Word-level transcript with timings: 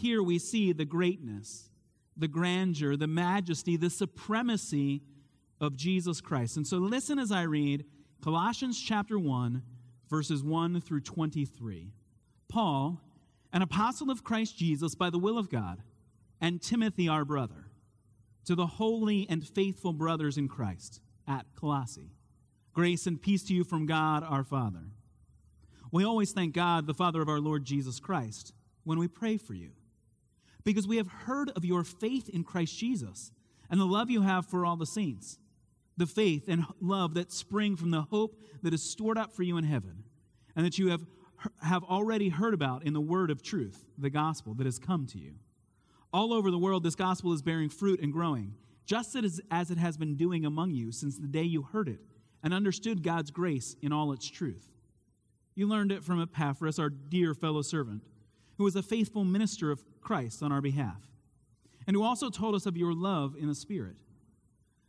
Here 0.00 0.22
we 0.22 0.38
see 0.38 0.72
the 0.72 0.86
greatness, 0.86 1.68
the 2.16 2.26
grandeur, 2.26 2.96
the 2.96 3.06
majesty, 3.06 3.76
the 3.76 3.90
supremacy 3.90 5.02
of 5.60 5.76
Jesus 5.76 6.22
Christ. 6.22 6.56
And 6.56 6.66
so 6.66 6.78
listen 6.78 7.18
as 7.18 7.30
I 7.30 7.42
read 7.42 7.84
Colossians 8.22 8.80
chapter 8.80 9.18
1, 9.18 9.62
verses 10.08 10.42
1 10.42 10.80
through 10.80 11.02
23. 11.02 11.92
Paul, 12.48 12.98
an 13.52 13.60
apostle 13.60 14.10
of 14.10 14.24
Christ 14.24 14.56
Jesus 14.56 14.94
by 14.94 15.10
the 15.10 15.18
will 15.18 15.36
of 15.36 15.50
God, 15.50 15.82
and 16.40 16.62
Timothy, 16.62 17.06
our 17.06 17.26
brother, 17.26 17.66
to 18.46 18.54
the 18.54 18.66
holy 18.66 19.26
and 19.28 19.46
faithful 19.46 19.92
brothers 19.92 20.38
in 20.38 20.48
Christ 20.48 21.02
at 21.28 21.44
Colossae. 21.54 22.14
Grace 22.72 23.06
and 23.06 23.20
peace 23.20 23.42
to 23.44 23.52
you 23.52 23.64
from 23.64 23.84
God 23.84 24.24
our 24.26 24.44
Father. 24.44 24.92
We 25.92 26.04
always 26.04 26.32
thank 26.32 26.54
God, 26.54 26.86
the 26.86 26.94
Father 26.94 27.20
of 27.20 27.28
our 27.28 27.40
Lord 27.40 27.66
Jesus 27.66 28.00
Christ, 28.00 28.54
when 28.84 28.98
we 28.98 29.06
pray 29.06 29.36
for 29.36 29.52
you, 29.52 29.72
because 30.64 30.86
we 30.86 30.96
have 30.96 31.08
heard 31.08 31.50
of 31.50 31.64
your 31.64 31.84
faith 31.84 32.28
in 32.28 32.44
Christ 32.44 32.76
Jesus 32.76 33.32
and 33.70 33.80
the 33.80 33.84
love 33.84 34.10
you 34.10 34.22
have 34.22 34.46
for 34.46 34.66
all 34.66 34.76
the 34.76 34.86
saints, 34.86 35.38
the 35.96 36.06
faith 36.06 36.48
and 36.48 36.64
love 36.80 37.14
that 37.14 37.32
spring 37.32 37.76
from 37.76 37.90
the 37.90 38.02
hope 38.02 38.38
that 38.62 38.74
is 38.74 38.82
stored 38.82 39.18
up 39.18 39.32
for 39.32 39.42
you 39.42 39.56
in 39.56 39.64
heaven, 39.64 40.04
and 40.56 40.66
that 40.66 40.78
you 40.78 40.88
have, 40.88 41.04
have 41.62 41.84
already 41.84 42.28
heard 42.28 42.54
about 42.54 42.84
in 42.84 42.92
the 42.92 43.00
word 43.00 43.30
of 43.30 43.42
truth, 43.42 43.84
the 43.96 44.10
gospel 44.10 44.54
that 44.54 44.66
has 44.66 44.78
come 44.78 45.06
to 45.06 45.18
you. 45.18 45.34
All 46.12 46.32
over 46.32 46.50
the 46.50 46.58
world, 46.58 46.82
this 46.82 46.96
gospel 46.96 47.32
is 47.32 47.42
bearing 47.42 47.68
fruit 47.68 48.00
and 48.00 48.12
growing, 48.12 48.54
just 48.84 49.14
as, 49.14 49.40
as 49.50 49.70
it 49.70 49.78
has 49.78 49.96
been 49.96 50.16
doing 50.16 50.44
among 50.44 50.72
you 50.72 50.90
since 50.90 51.16
the 51.16 51.28
day 51.28 51.44
you 51.44 51.62
heard 51.62 51.88
it 51.88 52.00
and 52.42 52.52
understood 52.52 53.02
God's 53.02 53.30
grace 53.30 53.76
in 53.80 53.92
all 53.92 54.12
its 54.12 54.28
truth. 54.28 54.68
You 55.54 55.68
learned 55.68 55.92
it 55.92 56.02
from 56.02 56.20
Epaphras, 56.20 56.78
our 56.78 56.90
dear 56.90 57.34
fellow 57.34 57.62
servant, 57.62 58.02
who 58.60 58.64
was 58.64 58.76
a 58.76 58.82
faithful 58.82 59.24
minister 59.24 59.70
of 59.70 59.82
Christ 60.02 60.42
on 60.42 60.52
our 60.52 60.60
behalf, 60.60 61.08
and 61.86 61.96
who 61.96 62.02
also 62.02 62.28
told 62.28 62.54
us 62.54 62.66
of 62.66 62.76
your 62.76 62.92
love 62.92 63.34
in 63.34 63.48
the 63.48 63.54
Spirit. 63.54 63.96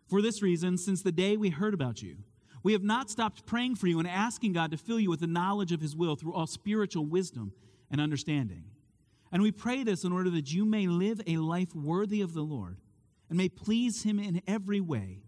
For 0.10 0.22
this 0.22 0.42
reason, 0.42 0.78
since 0.78 1.02
the 1.02 1.12
day 1.14 1.38
we 1.38 1.52
heard 1.52 1.74
about 1.74 2.02
you, 2.02 2.18
we 2.64 2.74
have 2.74 2.84
not 2.84 3.10
stopped 3.10 3.46
praying 3.46 3.76
for 3.76 3.88
you 3.88 3.98
and 4.00 4.10
asking 4.10 4.52
God 4.52 4.72
to 4.72 4.78
fill 4.78 5.00
you 5.00 5.10
with 5.10 5.22
the 5.22 5.26
knowledge 5.26 5.72
of 5.72 5.80
His 5.80 5.96
will 5.96 6.18
through 6.18 6.34
all 6.34 6.48
spiritual 6.48 7.06
wisdom 7.06 7.54
and 7.90 8.02
understanding. 8.02 8.66
And 9.32 9.42
we 9.42 9.54
pray 9.54 9.86
this 9.86 10.04
in 10.04 10.12
order 10.12 10.30
that 10.32 10.52
you 10.52 10.66
may 10.66 10.88
live 10.88 11.22
a 11.26 11.38
life 11.38 11.74
worthy 11.74 12.20
of 12.20 12.34
the 12.34 12.42
Lord 12.42 12.76
and 13.30 13.38
may 13.38 13.48
please 13.48 14.04
Him 14.04 14.20
in 14.20 14.42
every 14.48 14.82
way, 14.82 15.24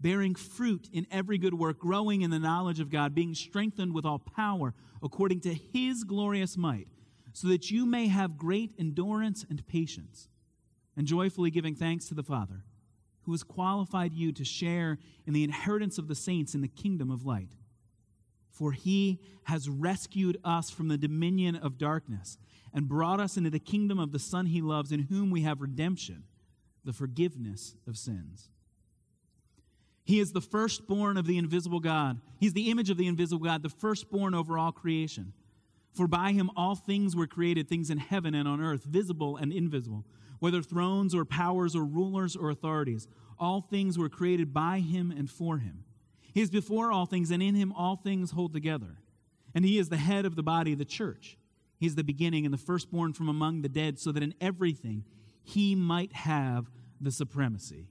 bearing 0.00 0.36
fruit 0.36 0.88
in 0.92 1.04
every 1.10 1.36
good 1.36 1.54
work, 1.54 1.80
growing 1.80 2.22
in 2.22 2.30
the 2.30 2.38
knowledge 2.38 2.78
of 2.78 2.90
God, 2.90 3.12
being 3.12 3.34
strengthened 3.34 3.92
with 3.92 4.04
all 4.04 4.20
power 4.20 4.72
according 5.02 5.40
to 5.40 5.52
His 5.52 6.04
glorious 6.04 6.56
might, 6.56 6.86
so 7.38 7.46
that 7.46 7.70
you 7.70 7.86
may 7.86 8.08
have 8.08 8.36
great 8.36 8.72
endurance 8.80 9.46
and 9.48 9.64
patience, 9.68 10.26
and 10.96 11.06
joyfully 11.06 11.52
giving 11.52 11.76
thanks 11.76 12.08
to 12.08 12.14
the 12.14 12.24
Father, 12.24 12.64
who 13.22 13.30
has 13.30 13.44
qualified 13.44 14.12
you 14.12 14.32
to 14.32 14.44
share 14.44 14.98
in 15.24 15.32
the 15.32 15.44
inheritance 15.44 15.98
of 15.98 16.08
the 16.08 16.16
saints 16.16 16.52
in 16.56 16.62
the 16.62 16.66
kingdom 16.66 17.12
of 17.12 17.24
light. 17.24 17.52
For 18.50 18.72
He 18.72 19.20
has 19.44 19.68
rescued 19.68 20.36
us 20.42 20.68
from 20.68 20.88
the 20.88 20.98
dominion 20.98 21.54
of 21.54 21.78
darkness 21.78 22.38
and 22.74 22.88
brought 22.88 23.20
us 23.20 23.36
into 23.36 23.50
the 23.50 23.60
kingdom 23.60 24.00
of 24.00 24.10
the 24.10 24.18
Son 24.18 24.46
he 24.46 24.60
loves, 24.60 24.90
in 24.90 25.04
whom 25.04 25.30
we 25.30 25.42
have 25.42 25.60
redemption, 25.60 26.24
the 26.84 26.92
forgiveness 26.92 27.76
of 27.86 27.96
sins. 27.96 28.50
He 30.02 30.18
is 30.18 30.32
the 30.32 30.40
firstborn 30.40 31.16
of 31.16 31.28
the 31.28 31.38
invisible 31.38 31.78
God. 31.78 32.20
He's 32.40 32.54
the 32.54 32.68
image 32.68 32.90
of 32.90 32.96
the 32.96 33.06
invisible 33.06 33.44
God, 33.44 33.62
the 33.62 33.68
firstborn 33.68 34.34
over 34.34 34.58
all 34.58 34.72
creation. 34.72 35.34
For 35.92 36.06
by 36.06 36.32
him 36.32 36.50
all 36.56 36.74
things 36.74 37.16
were 37.16 37.26
created, 37.26 37.68
things 37.68 37.90
in 37.90 37.98
heaven 37.98 38.34
and 38.34 38.46
on 38.46 38.60
earth, 38.60 38.84
visible 38.84 39.36
and 39.36 39.52
invisible, 39.52 40.04
whether 40.38 40.62
thrones 40.62 41.14
or 41.14 41.24
powers 41.24 41.74
or 41.74 41.84
rulers 41.84 42.36
or 42.36 42.50
authorities. 42.50 43.08
All 43.38 43.60
things 43.60 43.98
were 43.98 44.08
created 44.08 44.52
by 44.52 44.80
him 44.80 45.10
and 45.10 45.30
for 45.30 45.58
him. 45.58 45.84
He 46.32 46.40
is 46.40 46.50
before 46.50 46.92
all 46.92 47.06
things, 47.06 47.30
and 47.30 47.42
in 47.42 47.54
him 47.54 47.72
all 47.72 47.96
things 47.96 48.32
hold 48.32 48.52
together. 48.52 48.98
And 49.54 49.64
he 49.64 49.78
is 49.78 49.88
the 49.88 49.96
head 49.96 50.24
of 50.24 50.36
the 50.36 50.42
body, 50.42 50.74
the 50.74 50.84
church. 50.84 51.38
He 51.78 51.86
is 51.86 51.94
the 51.94 52.04
beginning 52.04 52.44
and 52.44 52.52
the 52.52 52.58
firstborn 52.58 53.12
from 53.12 53.28
among 53.28 53.62
the 53.62 53.68
dead, 53.68 53.98
so 53.98 54.12
that 54.12 54.22
in 54.22 54.34
everything 54.40 55.04
he 55.42 55.74
might 55.74 56.12
have 56.12 56.70
the 57.00 57.10
supremacy. 57.10 57.88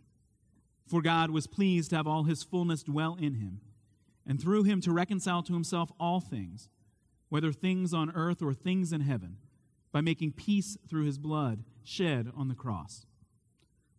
For 0.85 1.01
God 1.01 1.31
was 1.31 1.47
pleased 1.47 1.89
to 1.89 1.97
have 1.97 2.07
all 2.07 2.23
his 2.23 2.43
fullness 2.43 2.83
dwell 2.83 3.17
in 3.19 3.35
him, 3.35 3.61
and 4.25 4.39
through 4.39 4.63
him 4.63 4.79
to 4.81 4.91
reconcile 4.91 5.43
to 5.43 5.53
himself 5.53 5.91
all 5.99 6.19
things, 6.19 6.69
whether 7.29 7.51
things 7.51 7.93
on 7.93 8.11
earth 8.11 8.41
or 8.41 8.53
things 8.53 8.93
in 8.93 9.01
heaven, 9.01 9.37
by 9.91 10.01
making 10.01 10.31
peace 10.31 10.77
through 10.87 11.05
his 11.05 11.17
blood 11.17 11.63
shed 11.83 12.31
on 12.35 12.47
the 12.47 12.55
cross. 12.55 13.05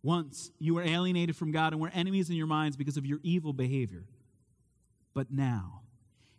Once 0.01 0.51
you 0.59 0.75
were 0.75 0.83
alienated 0.83 1.35
from 1.35 1.51
God 1.51 1.73
and 1.73 1.81
were 1.81 1.91
enemies 1.93 2.29
in 2.29 2.35
your 2.35 2.47
minds 2.47 2.77
because 2.77 2.95
of 2.95 3.05
your 3.05 3.19
evil 3.21 3.51
behavior. 3.51 4.05
But 5.13 5.31
now 5.31 5.81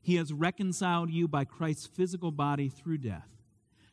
he 0.00 0.16
has 0.16 0.32
reconciled 0.32 1.10
you 1.10 1.28
by 1.28 1.44
Christ's 1.44 1.86
physical 1.86 2.30
body 2.30 2.68
through 2.68 2.98
death 2.98 3.28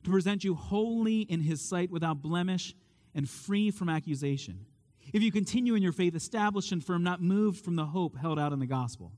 to 0.04 0.10
present 0.10 0.44
you 0.44 0.56
wholly 0.56 1.22
in 1.22 1.42
his 1.42 1.62
sight 1.62 1.92
without 1.92 2.22
blemish 2.22 2.74
and 3.14 3.30
free 3.30 3.72
from 3.72 3.90
accusation. 3.90 4.66
If 5.12 5.22
you 5.22 5.32
continue 5.32 5.76
in 5.76 5.84
your 5.84 5.92
faith, 5.92 6.16
established 6.16 6.72
and 6.72 6.84
firm, 6.84 7.04
not 7.04 7.22
moved 7.22 7.64
from 7.64 7.76
the 7.76 7.86
hope 7.86 8.18
held 8.18 8.40
out 8.40 8.54
in 8.54 8.60
the 8.60 8.66
gospel. 8.66 9.12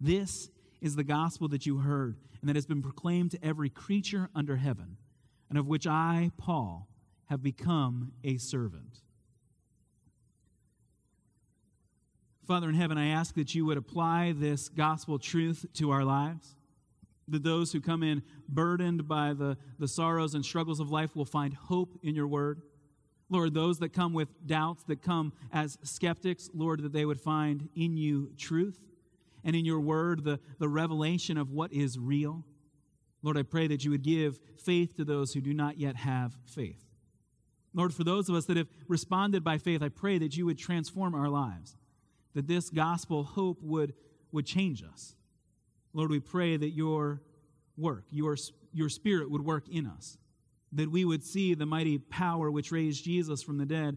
This 0.00 0.50
is 0.82 0.96
the 0.96 1.04
gospel 1.04 1.48
that 1.48 1.64
you 1.64 1.78
heard 1.78 2.16
and 2.40 2.48
that 2.48 2.56
has 2.56 2.66
been 2.66 2.82
proclaimed 2.82 3.30
to 3.30 3.38
every 3.42 3.70
creature 3.70 4.28
under 4.34 4.56
heaven, 4.56 4.96
and 5.48 5.56
of 5.56 5.68
which 5.68 5.86
I, 5.86 6.32
Paul, 6.36 6.88
have 7.26 7.42
become 7.42 8.12
a 8.24 8.36
servant. 8.36 9.00
Father 12.46 12.68
in 12.68 12.74
heaven, 12.74 12.98
I 12.98 13.08
ask 13.08 13.36
that 13.36 13.54
you 13.54 13.64
would 13.64 13.78
apply 13.78 14.34
this 14.36 14.68
gospel 14.68 15.18
truth 15.20 15.64
to 15.74 15.92
our 15.92 16.04
lives 16.04 16.56
that 17.28 17.44
those 17.44 17.72
who 17.72 17.80
come 17.80 18.02
in 18.02 18.20
burdened 18.48 19.06
by 19.06 19.32
the, 19.32 19.56
the 19.78 19.86
sorrows 19.86 20.34
and 20.34 20.44
struggles 20.44 20.80
of 20.80 20.90
life 20.90 21.14
will 21.14 21.24
find 21.24 21.54
hope 21.54 21.96
in 22.02 22.16
your 22.16 22.26
word. 22.26 22.60
Lord, 23.30 23.54
those 23.54 23.78
that 23.78 23.92
come 23.92 24.12
with 24.12 24.28
doubts, 24.46 24.82
that 24.88 25.00
come 25.00 25.32
as 25.52 25.78
skeptics, 25.84 26.50
Lord, 26.52 26.82
that 26.82 26.92
they 26.92 27.04
would 27.04 27.20
find 27.20 27.68
in 27.74 27.96
you 27.96 28.32
truth 28.36 28.80
and 29.44 29.56
in 29.56 29.64
your 29.64 29.80
word 29.80 30.24
the, 30.24 30.40
the 30.58 30.68
revelation 30.68 31.36
of 31.36 31.50
what 31.50 31.72
is 31.72 31.98
real. 31.98 32.44
Lord, 33.22 33.38
I 33.38 33.42
pray 33.42 33.68
that 33.68 33.84
you 33.84 33.90
would 33.90 34.02
give 34.02 34.38
faith 34.56 34.96
to 34.96 35.04
those 35.04 35.32
who 35.32 35.40
do 35.40 35.54
not 35.54 35.78
yet 35.78 35.96
have 35.96 36.36
faith. 36.44 36.84
Lord, 37.74 37.94
for 37.94 38.04
those 38.04 38.28
of 38.28 38.34
us 38.34 38.44
that 38.46 38.56
have 38.56 38.68
responded 38.88 39.42
by 39.42 39.58
faith, 39.58 39.82
I 39.82 39.88
pray 39.88 40.18
that 40.18 40.36
you 40.36 40.44
would 40.46 40.58
transform 40.58 41.14
our 41.14 41.28
lives, 41.28 41.76
that 42.34 42.46
this 42.46 42.68
gospel 42.68 43.24
hope 43.24 43.62
would, 43.62 43.94
would 44.30 44.46
change 44.46 44.82
us. 44.82 45.14
Lord, 45.94 46.10
we 46.10 46.20
pray 46.20 46.56
that 46.56 46.70
your 46.70 47.22
work, 47.76 48.04
your, 48.10 48.36
your 48.72 48.88
spirit 48.88 49.30
would 49.30 49.44
work 49.44 49.68
in 49.68 49.86
us, 49.86 50.18
that 50.72 50.90
we 50.90 51.04
would 51.04 51.24
see 51.24 51.54
the 51.54 51.66
mighty 51.66 51.98
power 51.98 52.50
which 52.50 52.72
raised 52.72 53.04
Jesus 53.04 53.42
from 53.42 53.58
the 53.58 53.66
dead 53.66 53.96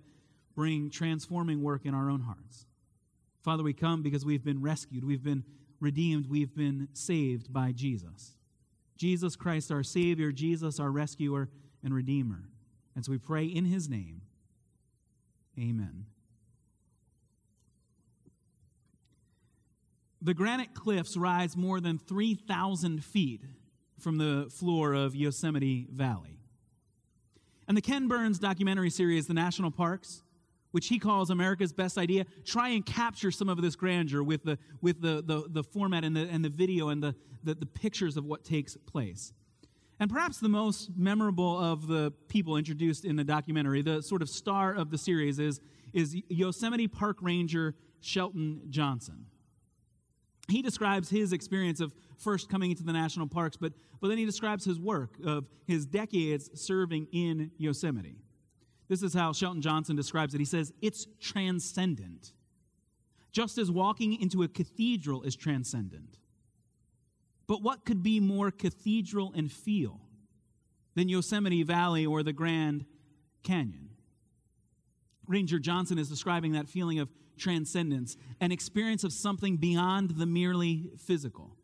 bring 0.55 0.89
transforming 0.89 1.61
work 1.61 1.85
in 1.85 1.93
our 1.93 2.09
own 2.09 2.21
hearts. 2.21 2.65
Father, 3.45 3.61
we 3.61 3.73
come 3.73 4.01
because 4.01 4.25
we've 4.25 4.43
been 4.43 4.59
rescued, 4.59 5.03
we've 5.03 5.23
been 5.23 5.43
redeemed, 5.79 6.27
we've 6.27 6.55
been 6.55 6.87
saved 6.93 7.53
by 7.53 7.71
Jesus. 7.71 8.31
Jesus 8.97 9.35
Christ, 9.35 9.71
our 9.71 9.83
Savior, 9.83 10.31
Jesus, 10.31 10.79
our 10.79 10.89
rescuer 10.89 11.47
and 11.83 11.93
Redeemer. 11.93 12.49
And 12.95 13.05
so 13.05 13.11
we 13.11 13.19
pray 13.19 13.45
in 13.45 13.65
His 13.65 13.87
name. 13.87 14.21
Amen. 15.59 16.07
The 20.23 20.33
granite 20.33 20.73
cliffs 20.73 21.15
rise 21.15 21.55
more 21.55 21.79
than 21.79 21.99
3,000 21.99 23.03
feet 23.03 23.43
from 23.99 24.17
the 24.17 24.49
floor 24.49 24.95
of 24.95 25.15
Yosemite 25.15 25.85
Valley. 25.91 26.39
And 27.67 27.77
the 27.77 27.81
Ken 27.81 28.07
Burns 28.07 28.39
documentary 28.39 28.89
series, 28.89 29.27
The 29.27 29.35
National 29.35 29.69
Parks, 29.69 30.23
which 30.75 30.87
he 30.87 30.99
calls 30.99 31.29
America's 31.29 31.71
best 31.71 31.97
idea, 31.97 32.25
try 32.43 32.67
and 32.67 32.85
capture 32.85 33.31
some 33.31 33.47
of 33.47 33.61
this 33.61 33.77
grandeur 33.77 34.21
with 34.21 34.43
the, 34.43 34.59
with 34.81 35.01
the, 35.01 35.23
the, 35.25 35.45
the 35.49 35.63
format 35.63 36.03
and 36.03 36.13
the, 36.13 36.27
and 36.29 36.43
the 36.43 36.49
video 36.49 36.89
and 36.89 37.01
the, 37.01 37.15
the, 37.45 37.55
the 37.55 37.65
pictures 37.65 38.17
of 38.17 38.25
what 38.25 38.43
takes 38.43 38.75
place. 38.85 39.31
And 40.01 40.11
perhaps 40.11 40.39
the 40.39 40.49
most 40.49 40.89
memorable 40.97 41.57
of 41.57 41.87
the 41.87 42.11
people 42.27 42.57
introduced 42.57 43.05
in 43.05 43.15
the 43.15 43.23
documentary, 43.23 43.83
the 43.83 44.03
sort 44.03 44.21
of 44.21 44.27
star 44.27 44.73
of 44.75 44.91
the 44.91 44.97
series, 44.97 45.39
is, 45.39 45.61
is 45.93 46.13
Yosemite 46.27 46.89
Park 46.89 47.19
Ranger 47.21 47.73
Shelton 48.01 48.63
Johnson 48.69 49.27
he 50.47 50.61
describes 50.61 51.09
his 51.09 51.33
experience 51.33 51.79
of 51.79 51.93
first 52.17 52.49
coming 52.49 52.71
into 52.71 52.83
the 52.83 52.93
national 52.93 53.27
parks, 53.27 53.57
but, 53.57 53.73
but 53.99 54.09
then 54.09 54.17
he 54.17 54.25
describes 54.25 54.63
his 54.63 54.79
work 54.79 55.15
of 55.25 55.47
his 55.65 55.85
decades 55.85 56.49
serving 56.53 57.07
in 57.11 57.51
Yosemite. 57.57 58.17
This 58.87 59.01
is 59.01 59.13
how 59.13 59.33
Shelton 59.33 59.61
Johnson 59.61 59.95
describes 59.95 60.33
it. 60.33 60.39
He 60.39 60.45
says, 60.45 60.73
It's 60.81 61.07
transcendent. 61.19 62.33
Just 63.31 63.57
as 63.57 63.69
walking 63.69 64.19
into 64.21 64.43
a 64.43 64.47
cathedral 64.47 65.23
is 65.23 65.35
transcendent. 65.35 66.19
But 67.47 67.61
what 67.61 67.85
could 67.85 68.01
be 68.01 68.19
more 68.19 68.49
cathedral 68.49 69.33
and 69.35 69.51
feel 69.51 70.01
than 70.95 71.09
Yosemite 71.09 71.63
Valley 71.63 72.05
or 72.05 72.23
the 72.23 72.33
Grand 72.33 72.85
canyon. 73.43 73.89
Ranger 75.27 75.59
Johnson 75.59 75.97
is 75.97 76.09
describing 76.09 76.53
that 76.53 76.67
feeling 76.67 76.99
of 76.99 77.09
transcendence, 77.37 78.15
an 78.39 78.51
experience 78.51 79.03
of 79.03 79.11
something 79.11 79.57
beyond 79.57 80.11
the 80.11 80.25
merely 80.25 80.89
physical. 80.97 81.57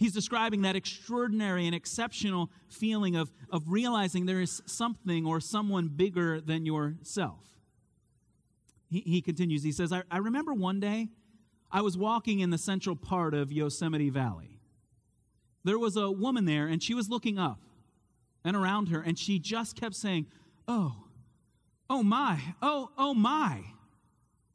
He's 0.00 0.14
describing 0.14 0.62
that 0.62 0.76
extraordinary 0.76 1.66
and 1.66 1.74
exceptional 1.74 2.50
feeling 2.68 3.16
of, 3.16 3.30
of 3.50 3.64
realizing 3.66 4.24
there 4.24 4.40
is 4.40 4.62
something 4.64 5.26
or 5.26 5.40
someone 5.40 5.88
bigger 5.88 6.40
than 6.40 6.64
yourself. 6.64 7.44
He, 8.88 9.00
he 9.00 9.20
continues, 9.20 9.62
he 9.62 9.72
says, 9.72 9.92
I, 9.92 10.04
I 10.10 10.16
remember 10.16 10.54
one 10.54 10.80
day 10.80 11.08
I 11.70 11.82
was 11.82 11.98
walking 11.98 12.40
in 12.40 12.48
the 12.48 12.56
central 12.56 12.96
part 12.96 13.34
of 13.34 13.52
Yosemite 13.52 14.08
Valley. 14.08 14.58
There 15.64 15.78
was 15.78 15.98
a 15.98 16.10
woman 16.10 16.46
there, 16.46 16.66
and 16.66 16.82
she 16.82 16.94
was 16.94 17.10
looking 17.10 17.38
up 17.38 17.60
and 18.42 18.56
around 18.56 18.88
her, 18.88 19.02
and 19.02 19.18
she 19.18 19.38
just 19.38 19.76
kept 19.76 19.94
saying, 19.94 20.28
Oh, 20.66 20.96
oh 21.90 22.02
my, 22.02 22.40
oh, 22.62 22.88
oh 22.96 23.12
my. 23.12 23.64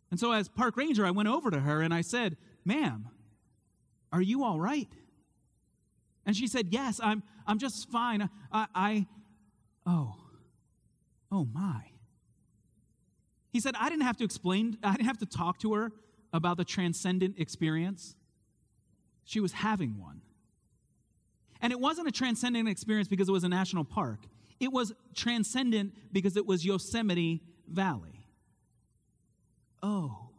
And 0.10 0.20
so, 0.20 0.32
as 0.32 0.50
park 0.50 0.76
ranger, 0.76 1.06
I 1.06 1.12
went 1.12 1.30
over 1.30 1.52
to 1.52 1.60
her 1.60 1.84
and 1.84 1.94
I 1.94 2.02
said, 2.02 2.36
Ma'am, 2.66 3.10
are 4.12 4.24
you 4.24 4.44
all 4.44 4.60
right? 4.60 4.90
And 6.26 6.36
she 6.36 6.48
said, 6.48 6.68
Yes, 6.72 7.00
I'm, 7.04 7.24
I'm 7.46 7.60
just 7.60 7.90
fine. 7.90 8.30
I, 8.52 8.68
I, 8.74 9.06
oh, 9.86 10.16
oh 11.32 11.48
my. 11.54 11.82
He 13.52 13.60
said, 13.60 13.76
I 13.80 13.90
didn't 13.90 14.04
have 14.04 14.18
to 14.18 14.26
explain, 14.26 14.78
I 14.84 14.92
didn't 14.92 15.08
have 15.08 15.20
to 15.20 15.26
talk 15.26 15.60
to 15.60 15.74
her 15.76 15.92
about 16.34 16.58
the 16.58 16.66
transcendent 16.66 17.36
experience. 17.40 18.16
She 19.24 19.40
was 19.40 19.54
having 19.54 19.98
one. 20.00 20.22
And 21.62 21.72
it 21.72 21.80
wasn't 21.80 22.08
a 22.08 22.12
transcendent 22.12 22.68
experience 22.68 23.08
because 23.08 23.30
it 23.30 23.32
was 23.32 23.44
a 23.44 23.50
national 23.50 23.86
park, 23.86 24.20
it 24.60 24.72
was 24.72 24.94
transcendent 25.14 25.94
because 26.12 26.38
it 26.38 26.46
was 26.46 26.66
Yosemite 26.66 27.42
Valley. 27.68 28.28
Oh, 29.82 30.30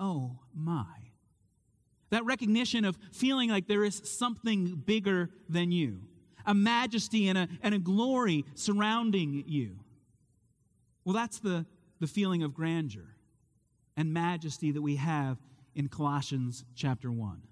oh 0.00 0.38
my. 0.54 1.07
That 2.10 2.24
recognition 2.24 2.84
of 2.84 2.98
feeling 3.12 3.50
like 3.50 3.66
there 3.66 3.84
is 3.84 4.00
something 4.04 4.82
bigger 4.86 5.30
than 5.48 5.70
you, 5.70 6.00
a 6.46 6.54
majesty 6.54 7.28
and 7.28 7.36
a, 7.36 7.48
and 7.62 7.74
a 7.74 7.78
glory 7.78 8.44
surrounding 8.54 9.44
you. 9.46 9.80
Well, 11.04 11.14
that's 11.14 11.38
the, 11.38 11.66
the 12.00 12.06
feeling 12.06 12.42
of 12.42 12.54
grandeur 12.54 13.16
and 13.96 14.12
majesty 14.12 14.70
that 14.72 14.82
we 14.82 14.96
have 14.96 15.38
in 15.74 15.88
Colossians 15.88 16.64
chapter 16.74 17.10
1 17.10 17.42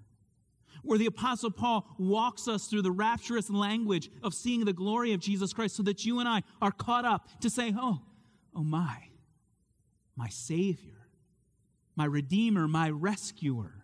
where 0.83 0.97
the 0.97 1.05
Apostle 1.05 1.51
Paul 1.51 1.85
walks 1.97 2.47
us 2.47 2.67
through 2.67 2.81
the 2.81 2.91
rapturous 2.91 3.49
language 3.49 4.09
of 4.23 4.33
seeing 4.33 4.63
the 4.63 4.73
glory 4.73 5.13
of 5.13 5.19
Jesus 5.19 5.53
Christ 5.53 5.75
so 5.75 5.83
that 5.83 6.05
you 6.05 6.19
and 6.19 6.29
I 6.29 6.43
are 6.61 6.71
caught 6.71 7.03
up 7.03 7.27
to 7.41 7.49
say, 7.49 7.73
Oh, 7.77 7.99
oh 8.55 8.63
my, 8.63 9.09
my 10.15 10.29
Savior, 10.29 11.07
my 11.95 12.05
Redeemer, 12.05 12.67
my 12.67 12.89
Rescuer. 12.89 13.76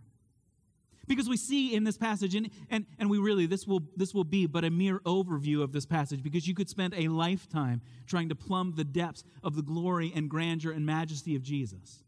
Because 1.08 1.28
we 1.28 1.36
see 1.36 1.76
in 1.76 1.84
this 1.84 1.98
passage, 1.98 2.34
and, 2.34 2.50
and, 2.70 2.86
and 2.98 3.10
we 3.10 3.18
really, 3.18 3.46
this 3.46 3.68
will, 3.68 3.82
this 3.98 4.14
will 4.14 4.24
be 4.24 4.48
but 4.48 4.64
a 4.64 4.70
mere 4.70 5.00
overview 5.00 5.62
of 5.62 5.74
this 5.74 5.86
passage 5.86 6.24
because 6.24 6.48
you 6.48 6.56
could 6.56 6.70
spend 6.70 6.94
a 6.94 7.10
lifetime 7.10 7.82
trying 8.08 8.30
to 8.30 8.36
plumb 8.36 8.74
the 8.76 8.86
depths 8.86 9.24
of 9.44 9.56
the 9.56 9.62
glory 9.62 10.14
and 10.16 10.30
grandeur 10.30 10.72
and 10.72 10.86
majesty 10.86 11.36
of 11.36 11.44
Jesus. 11.44 12.04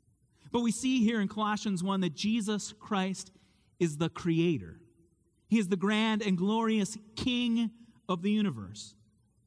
But 0.52 0.62
we 0.62 0.72
see 0.72 1.04
here 1.04 1.20
in 1.20 1.28
Colossians 1.28 1.84
1 1.84 2.00
that 2.02 2.16
Jesus 2.16 2.74
Christ 2.80 3.32
is 3.80 3.98
the 3.98 4.08
creator. 4.08 4.80
He 5.50 5.60
is 5.60 5.68
the 5.68 5.76
grand 5.76 6.22
and 6.22 6.38
glorious 6.38 6.98
king 7.18 7.72
of 8.08 8.22
the 8.22 8.32
universe. 8.32 8.96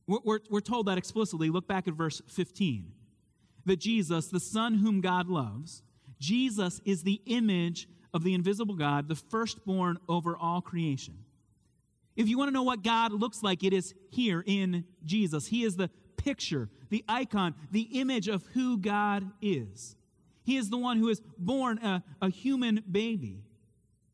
We're, 0.07 0.19
we're, 0.25 0.41
we're, 0.51 0.61
told 0.61 0.87
that 0.87 0.99
explicitly. 0.99 1.49
Look 1.49 1.67
back 1.67 1.89
at 1.89 1.95
verse 1.95 2.21
15. 2.29 2.93
That 3.65 3.79
Jesus, 3.79 4.29
the 4.29 4.41
Son 4.41 4.75
whom 4.75 5.01
God 5.01 5.29
loves, 5.29 5.83
Jesus 6.19 6.81
is 6.85 7.03
the 7.03 7.21
image 7.27 7.89
of 8.15 8.25
the 8.25 8.35
invisible 8.35 8.75
God, 8.75 9.09
the 9.09 9.15
firstborn 9.15 9.99
over 10.09 10.37
all 10.37 10.61
creation. 10.61 11.19
If 12.17 12.29
you 12.29 12.39
want 12.39 12.49
to 12.49 12.53
know 12.53 12.63
what 12.63 12.83
God 12.83 13.13
looks 13.13 13.43
like, 13.43 13.63
it 13.63 13.73
is 13.73 13.95
here 14.11 14.43
in 14.45 14.85
Jesus. 15.05 15.47
He 15.47 15.65
is 15.65 15.77
the 15.77 15.91
picture, 16.17 16.69
the 16.91 17.05
icon, 17.09 17.55
the 17.71 17.89
image 17.93 18.29
of 18.29 18.45
who 18.55 18.79
God 18.79 19.31
is. 19.41 19.97
He 20.43 20.57
is 20.57 20.71
the 20.71 20.79
one 20.79 20.99
who 20.99 21.09
is 21.09 21.21
born 21.39 21.79
a, 21.79 22.03
a 22.21 22.31
human 22.31 22.83
baby 22.91 23.45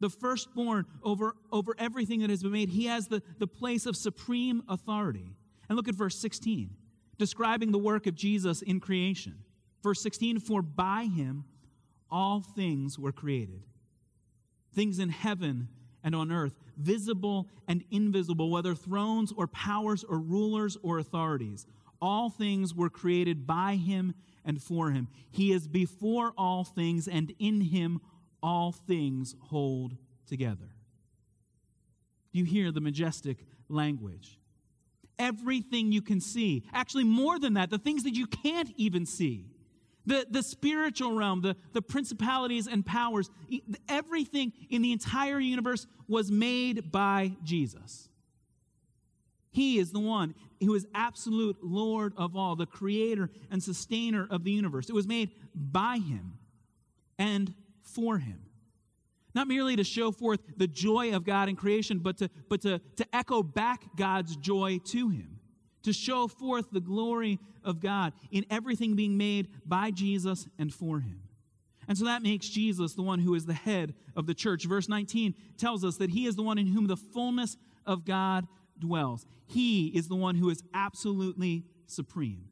the 0.04 0.10
firstborn 0.10 0.84
over, 1.02 1.34
over 1.50 1.74
everything 1.78 2.20
that 2.20 2.28
has 2.28 2.42
been 2.42 2.52
made. 2.52 2.68
He 2.68 2.86
has 2.86 3.08
the, 3.08 3.22
the 3.38 3.46
place 3.46 3.86
of 3.86 3.96
supreme 3.96 4.62
authority. 4.68 5.34
And 5.66 5.76
look 5.76 5.88
at 5.88 5.94
verse 5.94 6.18
16, 6.18 6.68
describing 7.16 7.72
the 7.72 7.78
work 7.78 8.06
of 8.06 8.14
Jesus 8.14 8.60
in 8.60 8.80
creation. 8.80 9.36
Verse 9.82 10.02
16, 10.02 10.40
for 10.40 10.60
by 10.60 11.04
him 11.04 11.44
all 12.10 12.42
things 12.42 12.98
were 12.98 13.12
created. 13.12 13.62
Things 14.74 14.98
in 14.98 15.08
heaven 15.08 15.68
and 16.02 16.14
on 16.14 16.30
earth, 16.30 16.54
visible 16.76 17.48
and 17.66 17.82
invisible, 17.90 18.50
whether 18.50 18.74
thrones 18.74 19.32
or 19.34 19.46
powers 19.46 20.04
or 20.04 20.18
rulers 20.18 20.76
or 20.82 20.98
authorities. 20.98 21.66
All 22.00 22.28
things 22.28 22.74
were 22.74 22.90
created 22.90 23.46
by 23.46 23.76
him 23.76 24.14
and 24.44 24.62
for 24.62 24.90
him. 24.90 25.08
He 25.30 25.52
is 25.52 25.66
before 25.66 26.32
all 26.36 26.64
things, 26.64 27.08
and 27.08 27.32
in 27.38 27.62
him 27.62 28.00
all 28.42 28.72
things 28.72 29.34
hold 29.40 29.96
together. 30.26 30.74
You 32.32 32.44
hear 32.44 32.70
the 32.70 32.80
majestic 32.80 33.38
language. 33.68 34.38
Everything 35.18 35.92
you 35.92 36.02
can 36.02 36.20
see, 36.20 36.64
actually, 36.72 37.04
more 37.04 37.38
than 37.38 37.54
that, 37.54 37.70
the 37.70 37.78
things 37.78 38.02
that 38.02 38.14
you 38.14 38.26
can't 38.26 38.70
even 38.76 39.06
see, 39.06 39.46
the, 40.06 40.26
the 40.30 40.42
spiritual 40.42 41.16
realm, 41.16 41.40
the, 41.40 41.56
the 41.72 41.82
principalities 41.82 42.66
and 42.66 42.84
powers, 42.84 43.30
everything 43.88 44.52
in 44.70 44.82
the 44.82 44.92
entire 44.92 45.40
universe 45.40 45.86
was 46.08 46.30
made 46.30 46.92
by 46.92 47.32
Jesus. 47.42 48.08
He 49.50 49.78
is 49.78 49.92
the 49.92 50.00
one 50.00 50.34
who 50.60 50.74
is 50.74 50.86
absolute 50.94 51.58
Lord 51.62 52.12
of 52.16 52.36
all, 52.36 52.56
the 52.56 52.66
creator 52.66 53.30
and 53.50 53.62
sustainer 53.62 54.26
of 54.30 54.44
the 54.44 54.50
universe. 54.50 54.88
It 54.88 54.94
was 54.94 55.06
made 55.06 55.30
by 55.54 55.98
him 55.98 56.38
and 57.18 57.54
for 57.82 58.18
him. 58.18 58.40
Not 59.34 59.48
merely 59.48 59.76
to 59.76 59.84
show 59.84 60.12
forth 60.12 60.40
the 60.56 60.66
joy 60.66 61.14
of 61.14 61.24
God 61.24 61.48
in 61.48 61.56
creation, 61.56 61.98
but 61.98 62.18
to, 62.18 62.30
but 62.48 62.62
to, 62.62 62.80
to 62.96 63.06
echo 63.14 63.42
back 63.42 63.84
God's 63.96 64.36
joy 64.36 64.78
to 64.86 65.08
him. 65.08 65.33
To 65.84 65.92
show 65.92 66.28
forth 66.28 66.70
the 66.70 66.80
glory 66.80 67.38
of 67.62 67.80
God 67.80 68.12
in 68.30 68.44
everything 68.50 68.96
being 68.96 69.16
made 69.16 69.48
by 69.64 69.90
Jesus 69.90 70.46
and 70.58 70.72
for 70.72 71.00
him. 71.00 71.20
And 71.86 71.98
so 71.98 72.06
that 72.06 72.22
makes 72.22 72.48
Jesus 72.48 72.94
the 72.94 73.02
one 73.02 73.18
who 73.18 73.34
is 73.34 73.44
the 73.46 73.54
head 73.54 73.94
of 74.16 74.26
the 74.26 74.34
church. 74.34 74.64
Verse 74.64 74.88
19 74.88 75.34
tells 75.58 75.84
us 75.84 75.98
that 75.98 76.10
he 76.10 76.26
is 76.26 76.36
the 76.36 76.42
one 76.42 76.58
in 76.58 76.66
whom 76.66 76.86
the 76.86 76.96
fullness 76.96 77.56
of 77.86 78.04
God 78.04 78.46
dwells. 78.78 79.26
He 79.46 79.88
is 79.88 80.08
the 80.08 80.16
one 80.16 80.36
who 80.36 80.48
is 80.50 80.62
absolutely 80.72 81.64
supreme. 81.86 82.48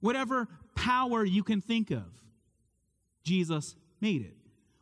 Whatever 0.00 0.48
power 0.74 1.24
you 1.24 1.42
can 1.42 1.60
think 1.60 1.90
of, 1.90 2.04
Jesus 3.22 3.76
made 4.00 4.22
it. 4.22 4.36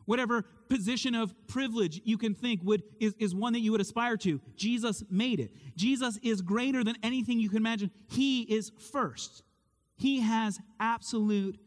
Whatever 0.05 0.45
position 0.73 1.13
of 1.13 1.35
privilege 1.45 2.01
you 2.03 2.17
can 2.17 2.33
think 2.33 2.59
would, 2.63 2.81
is, 2.99 3.13
is 3.19 3.35
one 3.35 3.53
that 3.53 3.59
you 3.59 3.71
would 3.71 3.79
aspire 3.79 4.17
to, 4.17 4.41
Jesus 4.55 5.03
made 5.07 5.39
it. 5.39 5.51
Jesus 5.75 6.17
is 6.23 6.41
greater 6.41 6.83
than 6.83 6.95
anything 7.03 7.39
you 7.39 7.47
can 7.47 7.59
imagine. 7.59 7.91
He 8.09 8.41
is 8.41 8.71
first. 8.91 9.43
He 9.95 10.21
has 10.21 10.59
absolute 10.79 11.59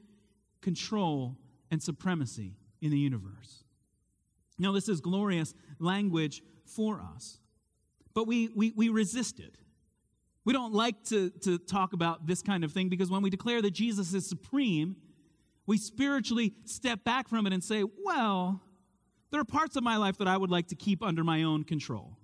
control 0.60 1.36
and 1.70 1.80
supremacy 1.80 2.56
in 2.82 2.90
the 2.90 2.98
universe. 2.98 3.62
Now, 4.58 4.72
this 4.72 4.88
is 4.88 5.00
glorious 5.00 5.54
language 5.78 6.42
for 6.64 7.00
us, 7.00 7.38
but 8.12 8.26
we, 8.26 8.48
we, 8.56 8.72
we 8.74 8.88
resist 8.88 9.38
it. 9.38 9.56
We 10.44 10.52
don't 10.52 10.74
like 10.74 11.04
to, 11.10 11.30
to 11.42 11.58
talk 11.58 11.92
about 11.92 12.26
this 12.26 12.42
kind 12.42 12.64
of 12.64 12.72
thing 12.72 12.88
because 12.88 13.08
when 13.08 13.22
we 13.22 13.30
declare 13.30 13.62
that 13.62 13.72
Jesus 13.72 14.14
is 14.14 14.28
supreme, 14.28 14.96
we 15.64 15.78
spiritually 15.78 16.54
step 16.64 17.04
back 17.04 17.28
from 17.28 17.46
it 17.46 17.52
and 17.52 17.62
say, 17.62 17.84
well, 18.04 18.62
there 19.36 19.42
are 19.42 19.44
parts 19.44 19.76
of 19.76 19.82
my 19.82 19.98
life 19.98 20.16
that 20.16 20.26
I 20.26 20.34
would 20.34 20.50
like 20.50 20.68
to 20.68 20.74
keep 20.74 21.02
under 21.02 21.22
my 21.22 21.42
own 21.42 21.62
control. 21.62 22.16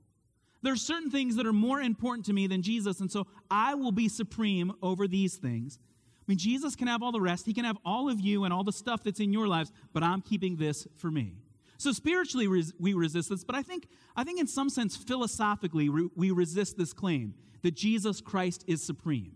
There 0.62 0.72
are 0.72 0.76
certain 0.76 1.10
things 1.10 1.36
that 1.36 1.46
are 1.46 1.52
more 1.52 1.78
important 1.78 2.24
to 2.24 2.32
me 2.32 2.46
than 2.46 2.62
Jesus, 2.62 3.00
and 3.00 3.12
so 3.12 3.26
I 3.50 3.74
will 3.74 3.92
be 3.92 4.08
supreme 4.08 4.72
over 4.80 5.06
these 5.06 5.36
things. 5.36 5.78
I 5.82 6.24
mean, 6.26 6.38
Jesus 6.38 6.74
can 6.74 6.86
have 6.86 7.02
all 7.02 7.12
the 7.12 7.20
rest, 7.20 7.44
He 7.44 7.52
can 7.52 7.66
have 7.66 7.76
all 7.84 8.08
of 8.08 8.18
you 8.18 8.44
and 8.44 8.54
all 8.54 8.64
the 8.64 8.72
stuff 8.72 9.04
that's 9.04 9.20
in 9.20 9.30
your 9.30 9.46
lives, 9.46 9.70
but 9.92 10.02
I'm 10.02 10.22
keeping 10.22 10.56
this 10.56 10.88
for 10.96 11.10
me. 11.10 11.34
So 11.76 11.92
spiritually, 11.92 12.48
we 12.80 12.94
resist 12.94 13.28
this, 13.28 13.44
but 13.44 13.56
I 13.56 13.62
think, 13.62 13.88
I 14.16 14.24
think 14.24 14.40
in 14.40 14.46
some 14.46 14.70
sense, 14.70 14.96
philosophically, 14.96 15.90
we 15.90 16.30
resist 16.30 16.78
this 16.78 16.94
claim 16.94 17.34
that 17.60 17.74
Jesus 17.74 18.22
Christ 18.22 18.64
is 18.66 18.82
supreme. 18.82 19.32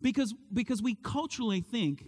Because, 0.00 0.32
because 0.52 0.80
we 0.80 0.94
culturally 0.94 1.62
think 1.62 2.04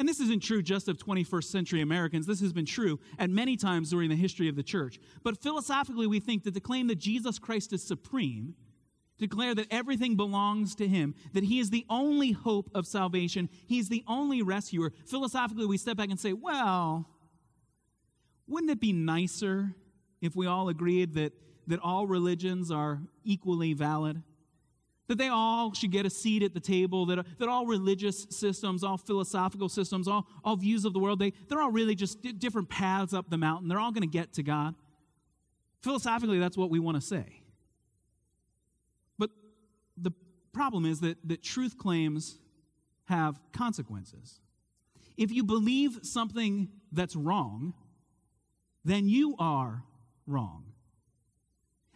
and 0.00 0.08
this 0.08 0.18
isn't 0.18 0.42
true 0.42 0.62
just 0.62 0.88
of 0.88 0.96
21st 0.96 1.44
century 1.44 1.82
Americans. 1.82 2.26
This 2.26 2.40
has 2.40 2.54
been 2.54 2.64
true 2.64 2.98
at 3.18 3.28
many 3.28 3.54
times 3.54 3.90
during 3.90 4.08
the 4.08 4.16
history 4.16 4.48
of 4.48 4.56
the 4.56 4.62
church. 4.62 4.98
But 5.22 5.36
philosophically, 5.36 6.06
we 6.06 6.20
think 6.20 6.44
that 6.44 6.54
the 6.54 6.60
claim 6.60 6.86
that 6.86 6.98
Jesus 6.98 7.38
Christ 7.38 7.74
is 7.74 7.84
supreme 7.84 8.54
declare 9.18 9.54
that 9.54 9.66
everything 9.70 10.16
belongs 10.16 10.74
to 10.76 10.88
Him, 10.88 11.14
that 11.34 11.44
He 11.44 11.60
is 11.60 11.68
the 11.68 11.84
only 11.90 12.32
hope 12.32 12.70
of 12.74 12.86
salvation, 12.86 13.50
He's 13.66 13.90
the 13.90 14.02
only 14.08 14.40
rescuer. 14.40 14.94
Philosophically, 15.04 15.66
we 15.66 15.76
step 15.76 15.98
back 15.98 16.08
and 16.08 16.18
say, 16.18 16.32
well, 16.32 17.06
wouldn't 18.48 18.72
it 18.72 18.80
be 18.80 18.94
nicer 18.94 19.74
if 20.22 20.34
we 20.34 20.46
all 20.46 20.70
agreed 20.70 21.12
that, 21.12 21.34
that 21.66 21.78
all 21.80 22.06
religions 22.06 22.70
are 22.70 23.02
equally 23.22 23.74
valid? 23.74 24.22
That 25.10 25.18
they 25.18 25.26
all 25.26 25.74
should 25.74 25.90
get 25.90 26.06
a 26.06 26.10
seat 26.10 26.44
at 26.44 26.54
the 26.54 26.60
table, 26.60 27.04
that, 27.06 27.26
that 27.40 27.48
all 27.48 27.66
religious 27.66 28.28
systems, 28.30 28.84
all 28.84 28.96
philosophical 28.96 29.68
systems, 29.68 30.06
all, 30.06 30.28
all 30.44 30.54
views 30.54 30.84
of 30.84 30.92
the 30.92 31.00
world, 31.00 31.18
they, 31.18 31.32
they're 31.48 31.60
all 31.60 31.72
really 31.72 31.96
just 31.96 32.22
d- 32.22 32.30
different 32.30 32.68
paths 32.68 33.12
up 33.12 33.28
the 33.28 33.36
mountain. 33.36 33.68
They're 33.68 33.80
all 33.80 33.90
going 33.90 34.08
to 34.08 34.18
get 34.18 34.34
to 34.34 34.44
God. 34.44 34.76
Philosophically, 35.80 36.38
that's 36.38 36.56
what 36.56 36.70
we 36.70 36.78
want 36.78 36.94
to 36.94 37.00
say. 37.00 37.42
But 39.18 39.30
the 39.96 40.12
problem 40.52 40.86
is 40.86 41.00
that, 41.00 41.16
that 41.24 41.42
truth 41.42 41.76
claims 41.76 42.38
have 43.06 43.40
consequences. 43.52 44.38
If 45.16 45.32
you 45.32 45.42
believe 45.42 45.98
something 46.02 46.68
that's 46.92 47.16
wrong, 47.16 47.74
then 48.84 49.08
you 49.08 49.34
are 49.40 49.82
wrong. 50.28 50.66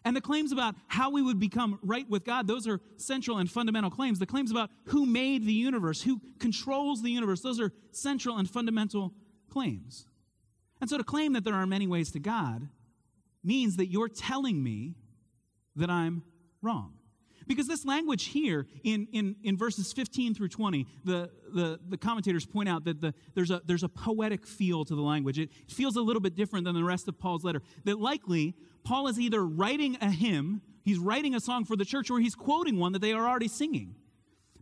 And 0.04 0.14
the 0.14 0.20
claims 0.20 0.52
about 0.52 0.75
how 0.87 1.11
we 1.11 1.23
would 1.23 1.40
become 1.40 1.78
right 1.82 2.08
with 2.11 2.25
God, 2.25 2.46
those 2.46 2.68
are 2.68 2.80
central 2.96 3.38
and 3.38 3.50
fundamental 3.50 3.90
claims. 3.90 4.18
The 4.18 4.26
claims 4.26 4.50
about 4.50 4.70
who 4.87 5.06
made 5.06 5.46
the 5.46 5.52
universe, 5.52 6.02
who 6.02 6.20
controls 6.38 7.02
the 7.02 7.11
universe, 7.11 7.40
those 7.40 7.58
are 7.58 7.73
central 7.90 8.37
and 8.37 8.49
fundamental 8.49 9.14
claims. 9.50 10.06
And 10.80 10.90
so 10.90 10.99
to 10.99 11.04
claim 11.04 11.32
that 11.32 11.44
there 11.44 11.54
are 11.54 11.66
many 11.66 11.87
ways 11.87 12.12
to 12.12 12.18
God 12.18 12.68
means 13.42 13.76
that 13.76 13.87
you're 13.87 14.08
telling 14.08 14.62
me 14.62 14.96
that 15.76 15.88
I'm 15.88 16.23
wrong. 16.61 16.94
Because 17.46 17.66
this 17.66 17.84
language 17.84 18.26
here 18.26 18.66
in, 18.82 19.06
in, 19.12 19.36
in 19.42 19.56
verses 19.56 19.92
15 19.92 20.34
through 20.34 20.48
20, 20.48 20.86
the, 21.04 21.30
the, 21.52 21.78
the 21.88 21.96
commentators 21.96 22.46
point 22.46 22.68
out 22.68 22.84
that 22.84 23.00
the, 23.00 23.14
there's, 23.34 23.50
a, 23.50 23.60
there's 23.66 23.82
a 23.82 23.88
poetic 23.88 24.46
feel 24.46 24.84
to 24.84 24.94
the 24.94 25.02
language. 25.02 25.38
It 25.38 25.50
feels 25.68 25.96
a 25.96 26.02
little 26.02 26.20
bit 26.20 26.34
different 26.34 26.64
than 26.64 26.74
the 26.74 26.84
rest 26.84 27.08
of 27.08 27.18
Paul's 27.18 27.44
letter. 27.44 27.62
That 27.84 28.00
likely, 28.00 28.54
Paul 28.82 29.08
is 29.08 29.18
either 29.18 29.44
writing 29.44 29.96
a 30.00 30.10
hymn, 30.10 30.62
he's 30.84 30.98
writing 30.98 31.34
a 31.34 31.40
song 31.40 31.64
for 31.64 31.76
the 31.76 31.84
church, 31.84 32.10
or 32.10 32.20
he's 32.20 32.34
quoting 32.34 32.78
one 32.78 32.92
that 32.92 33.00
they 33.00 33.12
are 33.12 33.28
already 33.28 33.48
singing. 33.48 33.94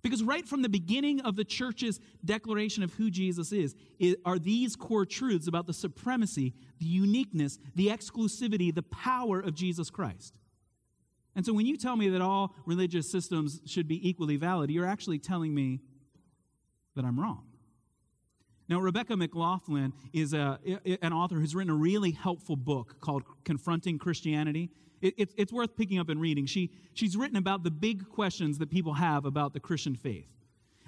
Because 0.03 0.25
right 0.25 0.47
from 0.47 0.63
the 0.63 0.69
beginning 0.69 1.21
of 1.21 1.37
the 1.37 1.45
church's 1.45 2.01
declaration 2.25 2.83
of 2.83 2.93
who 2.95 3.09
Jesus 3.09 3.53
is, 3.53 3.77
are 4.25 4.39
these 4.39 4.75
core 4.75 5.07
truths 5.07 5.47
about 5.47 5.69
the 5.69 5.73
supremacy, 5.73 6.55
the 6.81 6.87
uniqueness, 6.87 7.61
the 7.77 7.87
exclusivity, 7.87 8.75
the 8.75 8.83
power 8.83 9.39
of 9.39 9.55
Jesus 9.55 9.91
Christ. 9.91 10.41
And 11.35 11.47
so 11.47 11.53
when 11.53 11.67
you 11.67 11.77
tell 11.77 11.97
me 11.97 12.09
that 12.11 12.21
all 12.21 12.55
religious 12.67 13.11
systems 13.11 13.61
should 13.67 13.89
be 13.89 14.07
equally 14.09 14.37
valid, 14.37 14.71
you're 14.71 14.87
actually 14.87 15.19
telling 15.19 15.55
me 15.55 15.81
that 16.95 17.05
I'm 17.05 17.19
wrong. 17.19 17.45
Now, 18.69 18.81
Rebecca 18.81 19.17
McLaughlin 19.17 19.93
is 20.13 20.35
a, 20.35 20.59
an 21.03 21.13
author 21.13 21.37
who's 21.37 21.55
written 21.55 21.71
a 21.71 21.77
really 21.77 22.13
helpful 22.13 22.57
book 22.57 23.01
called 23.01 23.23
Confronting 23.45 23.99
Christianity. 23.99 24.71
It, 25.01 25.15
it, 25.19 25.31
it's 25.37 25.53
worth 25.53 25.77
picking 25.77 25.99
up 25.99 26.09
and 26.09 26.21
reading. 26.21 26.47
She, 26.47 26.71
she's 26.95 27.17
written 27.17 27.37
about 27.37 27.65
the 27.65 27.71
big 27.71 28.09
questions 28.09 28.59
that 28.59 28.71
people 28.71 28.95
have 28.95 29.25
about 29.25 29.53
the 29.53 29.61
Christian 29.61 29.97
faith. 29.97 30.29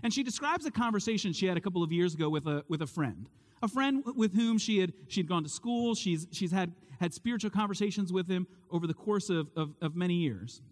And 0.03 0.13
she 0.15 0.23
describes 0.23 0.67
a 0.67 0.71
conversation 0.71 1.33
she 1.33 1.47
had 1.47 1.57
a 1.57 1.61
couple 1.61 1.83
of 1.83 1.91
years 1.91 2.15
ago 2.15 2.29
with 2.29 2.47
a, 2.47 2.65
with 2.69 2.83
a 2.83 2.87
friend, 2.87 3.29
a 3.63 3.69
friend 3.69 4.05
with 4.15 4.35
whom 4.35 4.59
she 4.59 4.79
had, 4.79 4.93
she'd 5.09 5.29
gone 5.29 5.43
to 5.43 5.49
school. 5.49 5.95
She's, 5.95 6.27
she's 6.31 6.53
had, 6.53 6.73
had 7.05 7.13
spiritual 7.13 7.51
conversations 7.51 8.13
with 8.13 8.27
him 8.29 8.47
over 8.71 8.87
the 8.87 8.95
course 8.95 9.29
of, 9.29 9.49
of, 9.57 9.75
of 9.83 9.95
many 9.95 10.15
years. 10.15 10.63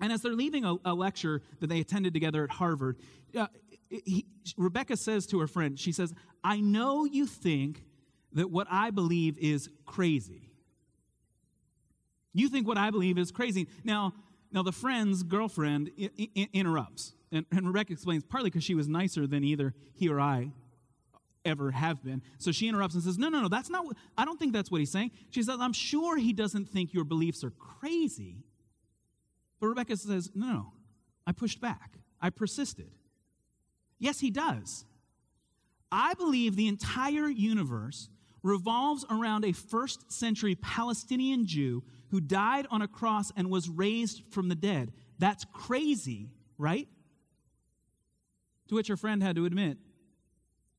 And 0.00 0.10
as 0.12 0.22
they're 0.22 0.32
leaving 0.32 0.64
a, 0.64 0.76
a, 0.84 0.94
lecture 0.94 1.42
that 1.60 1.66
they 1.66 1.80
attended 1.80 2.14
together 2.14 2.42
at 2.42 2.50
Harvard, 2.50 2.96
uh, 3.38 3.48
he, 3.90 4.24
Rebecca 4.56 4.96
says 4.96 5.26
to 5.26 5.40
her 5.40 5.46
friend, 5.46 5.78
she 5.78 5.92
says, 5.92 6.14
I 6.42 6.60
know 6.60 7.04
you 7.04 7.26
think 7.26 7.84
that 8.32 8.50
what 8.50 8.66
I 8.70 8.90
believe 8.90 9.36
is 9.38 9.68
crazy. 9.84 10.48
You 12.32 12.48
think 12.48 12.66
what 12.66 12.78
I 12.78 12.90
believe 12.90 13.18
is 13.18 13.30
crazy. 13.30 13.68
Now, 13.84 14.14
now 14.50 14.62
the 14.62 14.72
friend's 14.72 15.22
girlfriend 15.22 15.90
I- 16.00 16.28
I- 16.36 16.48
interrupts. 16.54 17.12
And, 17.30 17.44
and 17.52 17.66
Rebecca 17.66 17.92
explains, 17.92 18.24
partly 18.24 18.48
because 18.48 18.64
she 18.64 18.74
was 18.74 18.88
nicer 18.88 19.26
than 19.26 19.44
either 19.44 19.74
he 19.94 20.08
or 20.08 20.18
I 20.18 20.52
ever 21.44 21.70
have 21.70 22.02
been. 22.02 22.22
So 22.38 22.52
she 22.52 22.68
interrupts 22.68 22.94
and 22.94 23.02
says, 23.02 23.18
No, 23.18 23.28
no, 23.28 23.42
no, 23.42 23.48
that's 23.48 23.70
not 23.70 23.84
what, 23.84 23.96
I 24.16 24.24
don't 24.24 24.38
think 24.38 24.52
that's 24.52 24.70
what 24.70 24.78
he's 24.78 24.90
saying. 24.90 25.10
She 25.30 25.42
says, 25.42 25.56
I'm 25.60 25.72
sure 25.72 26.16
he 26.16 26.32
doesn't 26.32 26.68
think 26.68 26.92
your 26.92 27.04
beliefs 27.04 27.44
are 27.44 27.50
crazy. 27.50 28.44
But 29.60 29.68
Rebecca 29.68 29.96
says, 29.96 30.30
No, 30.34 30.46
no, 30.46 30.72
I 31.26 31.32
pushed 31.32 31.60
back. 31.60 31.98
I 32.20 32.30
persisted. 32.30 32.90
Yes, 33.98 34.20
he 34.20 34.30
does. 34.30 34.84
I 35.90 36.14
believe 36.14 36.56
the 36.56 36.68
entire 36.68 37.28
universe 37.28 38.08
revolves 38.42 39.04
around 39.10 39.44
a 39.44 39.52
first 39.52 40.12
century 40.12 40.54
Palestinian 40.54 41.46
Jew 41.46 41.82
who 42.10 42.20
died 42.20 42.66
on 42.70 42.82
a 42.82 42.88
cross 42.88 43.32
and 43.36 43.50
was 43.50 43.68
raised 43.68 44.22
from 44.30 44.48
the 44.48 44.54
dead. 44.54 44.92
That's 45.18 45.44
crazy, 45.52 46.30
right? 46.56 46.88
To 48.68 48.74
which 48.74 48.88
her 48.88 48.96
friend 48.96 49.22
had 49.22 49.36
to 49.36 49.44
admit, 49.44 49.78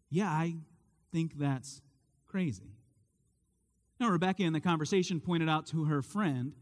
Yeah, 0.09 0.29
I 0.29 0.55
think 1.11 1.37
that's 1.37 1.81
crazy. 2.27 2.75
Now, 3.99 4.09
Rebecca 4.09 4.43
in 4.43 4.53
the 4.53 4.61
conversation 4.61 5.19
pointed 5.19 5.49
out 5.49 5.67
to 5.67 5.85
her 5.85 6.01
friend, 6.01 6.53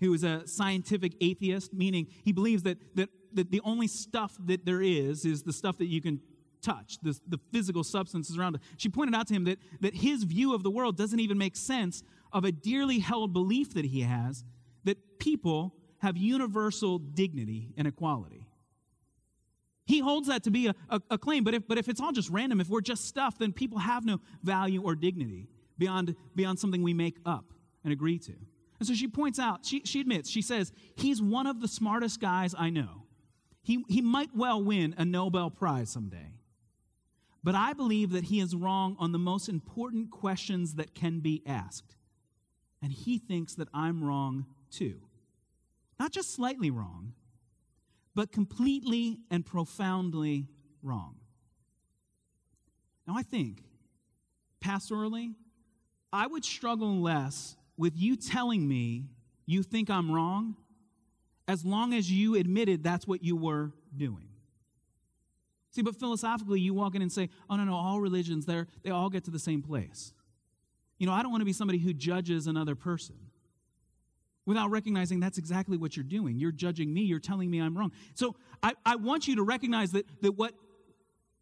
who 0.00 0.14
is 0.14 0.24
a 0.24 0.46
scientific 0.46 1.14
atheist, 1.20 1.74
meaning 1.74 2.06
he 2.24 2.32
believes 2.32 2.62
that, 2.62 2.78
that, 2.96 3.10
that 3.34 3.50
the 3.50 3.60
only 3.64 3.86
stuff 3.86 4.36
that 4.46 4.64
there 4.64 4.80
is 4.80 5.24
is 5.24 5.42
the 5.42 5.52
stuff 5.52 5.78
that 5.78 5.86
you 5.86 6.00
can 6.00 6.20
touch, 6.62 6.98
the, 7.02 7.18
the 7.28 7.38
physical 7.52 7.84
substances 7.84 8.38
around 8.38 8.56
it. 8.56 8.62
She 8.76 8.88
pointed 8.88 9.14
out 9.14 9.26
to 9.28 9.34
him 9.34 9.44
that, 9.44 9.58
that 9.80 9.94
his 9.94 10.24
view 10.24 10.54
of 10.54 10.62
the 10.62 10.70
world 10.70 10.96
doesn't 10.96 11.20
even 11.20 11.38
make 11.38 11.56
sense 11.56 12.02
of 12.32 12.44
a 12.44 12.52
dearly 12.52 12.98
held 12.98 13.32
belief 13.32 13.74
that 13.74 13.84
he 13.84 14.00
has 14.02 14.44
that 14.84 15.18
people 15.18 15.74
have 15.98 16.16
universal 16.16 16.98
dignity 16.98 17.72
and 17.76 17.86
equality. 17.86 18.47
He 19.88 20.00
holds 20.00 20.28
that 20.28 20.42
to 20.42 20.50
be 20.50 20.66
a, 20.66 20.74
a, 20.90 21.00
a, 21.12 21.16
claim, 21.16 21.44
but 21.44 21.54
if, 21.54 21.66
but 21.66 21.78
if 21.78 21.88
it's 21.88 21.98
all 21.98 22.12
just 22.12 22.28
random, 22.28 22.60
if 22.60 22.68
we're 22.68 22.82
just 22.82 23.06
stuff, 23.06 23.38
then 23.38 23.54
people 23.54 23.78
have 23.78 24.04
no 24.04 24.20
value 24.42 24.82
or 24.82 24.94
dignity 24.94 25.48
beyond, 25.78 26.14
beyond 26.36 26.58
something 26.58 26.82
we 26.82 26.92
make 26.92 27.16
up 27.24 27.46
and 27.82 27.90
agree 27.90 28.18
to. 28.18 28.34
And 28.78 28.86
so 28.86 28.92
she 28.92 29.08
points 29.08 29.38
out, 29.38 29.64
she, 29.64 29.80
she 29.86 30.02
admits, 30.02 30.28
she 30.28 30.42
says, 30.42 30.72
he's 30.94 31.22
one 31.22 31.46
of 31.46 31.62
the 31.62 31.68
smartest 31.68 32.20
guys 32.20 32.54
I 32.56 32.68
know. 32.68 33.04
He, 33.62 33.82
he 33.88 34.02
might 34.02 34.28
well 34.36 34.62
win 34.62 34.94
a 34.98 35.06
Nobel 35.06 35.48
Prize 35.48 35.88
someday. 35.88 36.34
But 37.42 37.54
I 37.54 37.72
believe 37.72 38.10
that 38.10 38.24
he 38.24 38.40
is 38.40 38.54
wrong 38.54 38.94
on 38.98 39.12
the 39.12 39.18
most 39.18 39.48
important 39.48 40.10
questions 40.10 40.74
that 40.74 40.94
can 40.94 41.20
be 41.20 41.42
asked. 41.46 41.96
And 42.82 42.92
he 42.92 43.16
thinks 43.16 43.54
that 43.54 43.68
I'm 43.72 44.04
wrong 44.04 44.44
too. 44.70 45.00
Not 45.98 46.12
just 46.12 46.34
slightly 46.34 46.70
wrong, 46.70 47.14
but 48.18 48.32
completely 48.32 49.20
and 49.30 49.46
profoundly 49.46 50.48
wrong. 50.82 51.14
Now, 53.06 53.14
I 53.16 53.22
think, 53.22 53.62
pastorally, 54.60 55.34
I 56.12 56.26
would 56.26 56.44
struggle 56.44 57.00
less 57.00 57.54
with 57.76 57.92
you 57.96 58.16
telling 58.16 58.66
me 58.66 59.04
you 59.46 59.62
think 59.62 59.88
I'm 59.88 60.10
wrong 60.10 60.56
as 61.46 61.64
long 61.64 61.94
as 61.94 62.10
you 62.10 62.34
admitted 62.34 62.82
that's 62.82 63.06
what 63.06 63.22
you 63.22 63.36
were 63.36 63.70
doing. 63.96 64.30
See, 65.70 65.82
but 65.82 65.94
philosophically, 65.94 66.58
you 66.58 66.74
walk 66.74 66.96
in 66.96 67.02
and 67.02 67.12
say, 67.12 67.30
oh, 67.48 67.54
no, 67.54 67.62
no, 67.62 67.74
all 67.76 68.00
religions, 68.00 68.46
they 68.46 68.64
they 68.82 68.90
all 68.90 69.10
get 69.10 69.22
to 69.26 69.30
the 69.30 69.38
same 69.38 69.62
place. 69.62 70.12
You 70.98 71.06
know, 71.06 71.12
I 71.12 71.22
don't 71.22 71.30
want 71.30 71.42
to 71.42 71.46
be 71.46 71.52
somebody 71.52 71.78
who 71.78 71.92
judges 71.92 72.48
another 72.48 72.74
person 72.74 73.14
without 74.48 74.70
recognizing 74.70 75.20
that's 75.20 75.36
exactly 75.36 75.76
what 75.76 75.94
you're 75.94 76.02
doing. 76.02 76.38
You're 76.38 76.52
judging 76.52 76.92
me, 76.94 77.02
you're 77.02 77.18
telling 77.18 77.50
me 77.50 77.60
I'm 77.60 77.76
wrong. 77.76 77.92
So 78.14 78.34
I, 78.62 78.72
I 78.86 78.96
want 78.96 79.28
you 79.28 79.36
to 79.36 79.42
recognize 79.42 79.92
that, 79.92 80.06
that 80.22 80.32
what, 80.32 80.54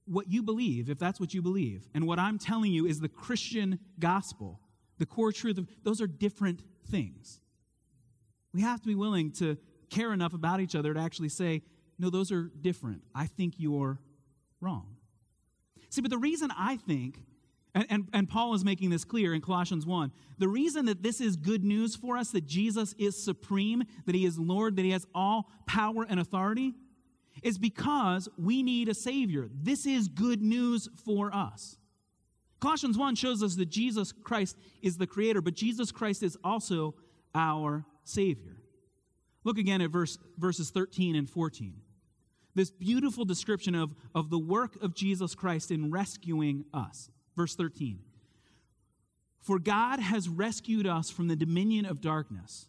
what 0.07 0.29
you 0.29 0.43
believe, 0.43 0.91
if 0.91 0.99
that's 0.99 1.21
what 1.21 1.33
you 1.33 1.41
believe, 1.41 1.89
and 1.95 2.05
what 2.05 2.19
I'm 2.19 2.37
telling 2.37 2.73
you 2.73 2.85
is 2.85 2.99
the 2.99 3.09
Christian 3.09 3.79
gospel, 4.01 4.59
the 4.99 5.07
core 5.07 5.31
truth 5.31 5.57
of 5.57 5.69
those 5.85 6.01
are 6.01 6.09
different 6.09 6.63
things. 6.91 7.39
We 8.53 8.63
have 8.63 8.81
to 8.81 8.89
be 8.89 8.97
willing 8.97 9.31
to 9.35 9.57
care 9.89 10.13
enough 10.13 10.35
about 10.35 10.61
each 10.61 10.75
other 10.75 10.93
to 10.93 10.99
actually 10.99 11.29
say, 11.29 11.63
no, 12.01 12.11
those 12.11 12.33
are 12.33 12.51
different. 12.61 13.03
I 13.15 13.27
think 13.27 13.55
you're 13.59 14.01
wrong. 14.61 14.97
See, 15.91 16.01
but 16.01 16.11
the 16.11 16.19
reason 16.19 16.51
I 16.59 16.77
think 16.77 17.21
and, 17.77 17.87
and, 17.91 18.09
and, 18.15 18.29
Paul 18.29 18.55
is 18.55 18.65
making 18.65 18.89
this 18.89 19.05
clear 19.05 19.35
in 19.35 19.43
Colossians 19.43 19.85
1. 19.85 20.11
The 20.39 20.49
reason 20.49 20.87
that 20.87 21.03
this 21.03 21.21
is 21.21 21.37
good 21.37 21.63
news 21.63 21.95
for 21.95 22.17
us, 22.17 22.31
that 22.31 22.47
Jesus 22.47 22.95
is 22.99 23.23
supreme, 23.23 23.85
that 24.07 24.15
he 24.15 24.25
is 24.25 24.39
Lord, 24.39 24.77
that 24.77 24.83
he 24.83 24.93
has 24.93 25.07
all 25.15 25.51
power 25.67 26.07
and 26.09 26.19
authority, 26.19 26.73
is 27.43 27.59
because 27.59 28.31
we 28.39 28.63
need 28.63 28.89
a 28.89 28.95
Savior. 28.95 29.51
This 29.53 29.85
is 29.85 30.09
good 30.09 30.41
news 30.41 30.89
for 31.05 31.35
us. 31.35 31.77
Colossians 32.61 32.97
1 32.97 33.15
shows 33.15 33.43
us 33.43 33.57
that 33.57 33.69
Jesus 33.69 34.11
Christ 34.11 34.57
is 34.81 34.97
the 34.97 35.07
Creator, 35.07 35.43
but 35.43 35.53
Jesus 35.53 35.93
Christ 35.93 36.23
is 36.23 36.39
also 36.43 36.95
our 37.35 37.85
Savior. 38.05 38.57
Look 39.45 39.59
again 39.59 39.83
at 39.83 39.91
verse, 39.91 40.17
verses 40.39 40.71
13 40.71 41.15
and 41.15 41.29
14. 41.29 41.75
This 42.55 42.71
beautiful 42.71 43.27
description 43.27 43.75
of, 43.75 43.95
of 44.15 44.31
the 44.31 44.39
work 44.39 44.83
of 44.83 44.95
Jesus 44.95 45.35
Christ 45.35 45.71
in 45.71 45.91
rescuing 45.91 46.65
us. 46.73 47.11
Verse 47.37 47.55
13. 47.55 48.01
For 49.41 49.59
God 49.59 50.01
has 50.01 50.29
rescued 50.29 50.87
us 50.87 51.11
from 51.11 51.29
the 51.29 51.37
dominion 51.37 51.87
of 51.87 52.01
darkness 52.01 52.67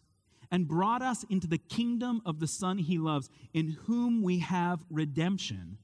and 0.50 0.68
brought 0.68 1.02
us 1.02 1.24
into 1.28 1.46
the 1.46 1.58
kingdom 1.58 2.22
of 2.24 2.40
the 2.40 2.46
Son 2.46 2.78
he 2.78 2.98
loves, 2.98 3.28
in 3.52 3.76
whom 3.86 4.22
we 4.22 4.38
have 4.38 4.84
redemption, 4.90 5.78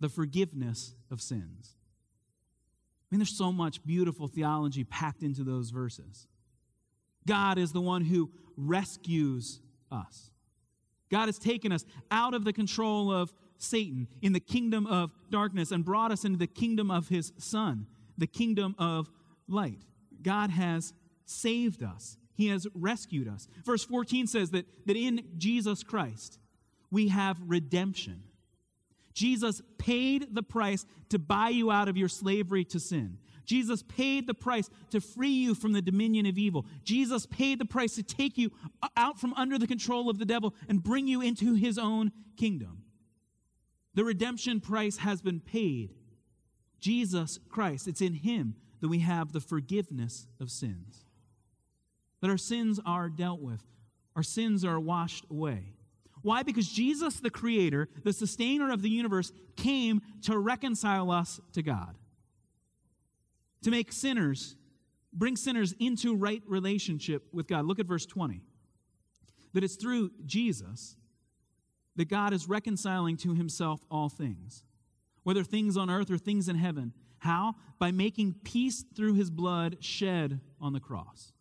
the 0.00 0.08
forgiveness 0.08 0.94
of 1.10 1.20
sins. 1.20 1.76
I 3.10 3.14
mean, 3.14 3.18
there's 3.18 3.36
so 3.36 3.52
much 3.52 3.84
beautiful 3.84 4.28
theology 4.28 4.84
packed 4.84 5.22
into 5.22 5.44
those 5.44 5.70
verses. 5.70 6.26
God 7.26 7.58
is 7.58 7.72
the 7.72 7.80
one 7.80 8.04
who 8.04 8.30
rescues 8.56 9.60
us. 9.92 10.30
God 11.10 11.26
has 11.26 11.38
taken 11.38 11.72
us 11.72 11.84
out 12.10 12.34
of 12.34 12.44
the 12.44 12.52
control 12.52 13.12
of 13.12 13.32
Satan 13.58 14.08
in 14.22 14.32
the 14.32 14.40
kingdom 14.40 14.86
of 14.86 15.10
darkness 15.30 15.70
and 15.70 15.84
brought 15.84 16.12
us 16.12 16.24
into 16.24 16.38
the 16.38 16.46
kingdom 16.46 16.90
of 16.90 17.08
his 17.08 17.32
Son, 17.36 17.86
the 18.20 18.26
kingdom 18.26 18.76
of 18.78 19.10
light. 19.48 19.80
God 20.22 20.50
has 20.50 20.92
saved 21.24 21.82
us, 21.82 22.16
He 22.34 22.48
has 22.48 22.66
rescued 22.74 23.28
us. 23.28 23.48
Verse 23.64 23.84
14 23.84 24.26
says 24.26 24.50
that, 24.50 24.66
that 24.86 24.96
in 24.96 25.24
Jesus 25.36 25.82
Christ 25.82 26.38
we 26.90 27.08
have 27.08 27.38
redemption. 27.44 28.22
Jesus 29.12 29.60
paid 29.78 30.34
the 30.34 30.42
price 30.42 30.86
to 31.08 31.18
buy 31.18 31.48
you 31.48 31.70
out 31.70 31.88
of 31.88 31.96
your 31.96 32.08
slavery 32.08 32.64
to 32.66 32.78
sin. 32.78 33.18
Jesus 33.44 33.82
paid 33.82 34.26
the 34.26 34.34
price 34.34 34.70
to 34.90 35.00
free 35.00 35.28
you 35.30 35.56
from 35.56 35.72
the 35.72 35.82
dominion 35.82 36.26
of 36.26 36.38
evil. 36.38 36.66
Jesus 36.84 37.26
paid 37.26 37.58
the 37.58 37.64
price 37.64 37.96
to 37.96 38.02
take 38.02 38.38
you 38.38 38.52
out 38.96 39.18
from 39.18 39.34
under 39.34 39.58
the 39.58 39.66
control 39.66 40.08
of 40.08 40.18
the 40.18 40.24
devil 40.24 40.54
and 40.68 40.82
bring 40.82 41.08
you 41.08 41.20
into 41.20 41.54
his 41.54 41.76
own 41.76 42.12
kingdom. 42.36 42.84
The 43.94 44.04
redemption 44.04 44.60
price 44.60 44.98
has 44.98 45.20
been 45.20 45.40
paid. 45.40 45.94
Jesus 46.80 47.38
Christ, 47.48 47.86
it's 47.88 48.00
in 48.00 48.14
him 48.14 48.56
that 48.80 48.88
we 48.88 49.00
have 49.00 49.32
the 49.32 49.40
forgiveness 49.40 50.26
of 50.40 50.50
sins. 50.50 51.04
That 52.20 52.30
our 52.30 52.38
sins 52.38 52.80
are 52.84 53.08
dealt 53.08 53.40
with, 53.40 53.62
our 54.16 54.22
sins 54.22 54.64
are 54.64 54.80
washed 54.80 55.24
away. 55.30 55.74
Why? 56.22 56.42
Because 56.42 56.68
Jesus, 56.68 57.20
the 57.20 57.30
Creator, 57.30 57.88
the 58.04 58.12
sustainer 58.12 58.70
of 58.70 58.82
the 58.82 58.90
universe, 58.90 59.32
came 59.56 60.02
to 60.22 60.38
reconcile 60.38 61.10
us 61.10 61.40
to 61.52 61.62
God 61.62 61.96
to 63.62 63.70
make 63.70 63.92
sinners, 63.92 64.56
bring 65.12 65.36
sinners 65.36 65.74
into 65.78 66.16
right 66.16 66.42
relationship 66.46 67.24
with 67.32 67.46
God. 67.46 67.64
Look 67.64 67.78
at 67.78 67.86
verse 67.86 68.06
20. 68.06 68.42
That 69.52 69.64
it's 69.64 69.76
through 69.76 70.10
Jesus 70.24 70.96
that 71.96 72.08
God 72.08 72.32
is 72.32 72.48
reconciling 72.48 73.16
to 73.18 73.34
himself 73.34 73.80
all 73.90 74.08
things, 74.08 74.62
whether 75.22 75.44
things 75.44 75.76
on 75.76 75.90
earth 75.90 76.10
or 76.10 76.18
things 76.18 76.48
in 76.48 76.56
heaven. 76.56 76.92
How? 77.18 77.56
By 77.78 77.90
making 77.90 78.36
peace 78.44 78.84
through 78.94 79.14
his 79.14 79.30
blood 79.30 79.78
shed 79.80 80.40
on 80.60 80.72
the 80.72 80.80
cross. 80.80 81.32